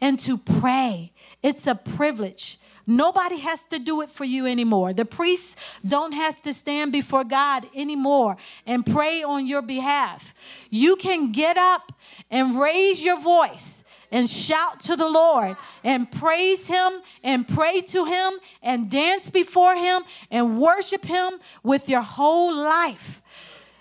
and 0.00 0.18
to 0.20 0.38
pray. 0.38 1.12
It's 1.42 1.66
a 1.66 1.74
privilege. 1.74 2.58
Nobody 2.86 3.38
has 3.38 3.64
to 3.66 3.78
do 3.78 4.02
it 4.02 4.10
for 4.10 4.24
you 4.24 4.46
anymore. 4.46 4.92
The 4.92 5.06
priests 5.06 5.56
don't 5.86 6.12
have 6.12 6.42
to 6.42 6.52
stand 6.52 6.92
before 6.92 7.24
God 7.24 7.66
anymore 7.74 8.36
and 8.66 8.84
pray 8.84 9.22
on 9.22 9.46
your 9.46 9.62
behalf. 9.62 10.34
You 10.68 10.96
can 10.96 11.32
get 11.32 11.56
up 11.56 11.92
and 12.30 12.60
raise 12.60 13.02
your 13.02 13.18
voice 13.18 13.83
and 14.14 14.30
shout 14.30 14.78
to 14.78 14.94
the 14.94 15.08
Lord 15.08 15.56
and 15.82 16.08
praise 16.08 16.68
Him 16.68 17.02
and 17.24 17.46
pray 17.46 17.80
to 17.80 18.04
Him 18.04 18.34
and 18.62 18.88
dance 18.88 19.28
before 19.28 19.74
Him 19.74 20.02
and 20.30 20.60
worship 20.60 21.04
Him 21.04 21.40
with 21.64 21.88
your 21.88 22.00
whole 22.00 22.54
life 22.54 23.20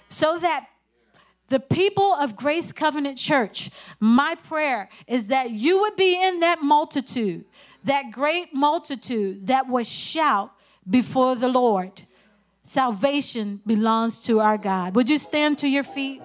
so 0.10 0.40
that 0.40 0.66
the 1.50 1.60
people 1.60 2.16
of 2.16 2.36
Grace 2.36 2.72
Covenant 2.72 3.20
Church, 3.20 3.70
my 4.00 4.34
prayer 4.48 4.90
is 5.06 5.28
that 5.28 5.52
you 5.52 5.82
would 5.82 5.96
be 5.96 6.20
in 6.20 6.40
that 6.40 6.64
multitude, 6.64 7.46
that 7.84 8.12
great 8.12 8.56
multitude 8.56 9.46
that 9.46 9.70
would 9.70 9.86
shout 9.86 10.52
before 10.90 11.36
the 11.36 11.48
Lord. 11.48 12.02
Salvation 12.64 13.62
belongs 13.68 14.20
to 14.22 14.40
our 14.40 14.58
God. 14.58 14.96
Would 14.96 15.12
you 15.12 15.20
stand 15.20 15.60
to 15.60 15.68
your 15.68 15.84
feet? 15.84 16.24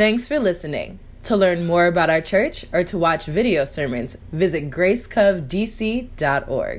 Thanks 0.00 0.24
for 0.26 0.38
listening. 0.38 0.98
To 1.24 1.36
learn 1.36 1.66
more 1.66 1.86
about 1.86 2.08
our 2.08 2.22
church 2.22 2.64
or 2.72 2.82
to 2.84 2.96
watch 2.96 3.26
video 3.26 3.66
sermons, 3.66 4.16
visit 4.32 4.70
gracecovdc.org. 4.70 6.78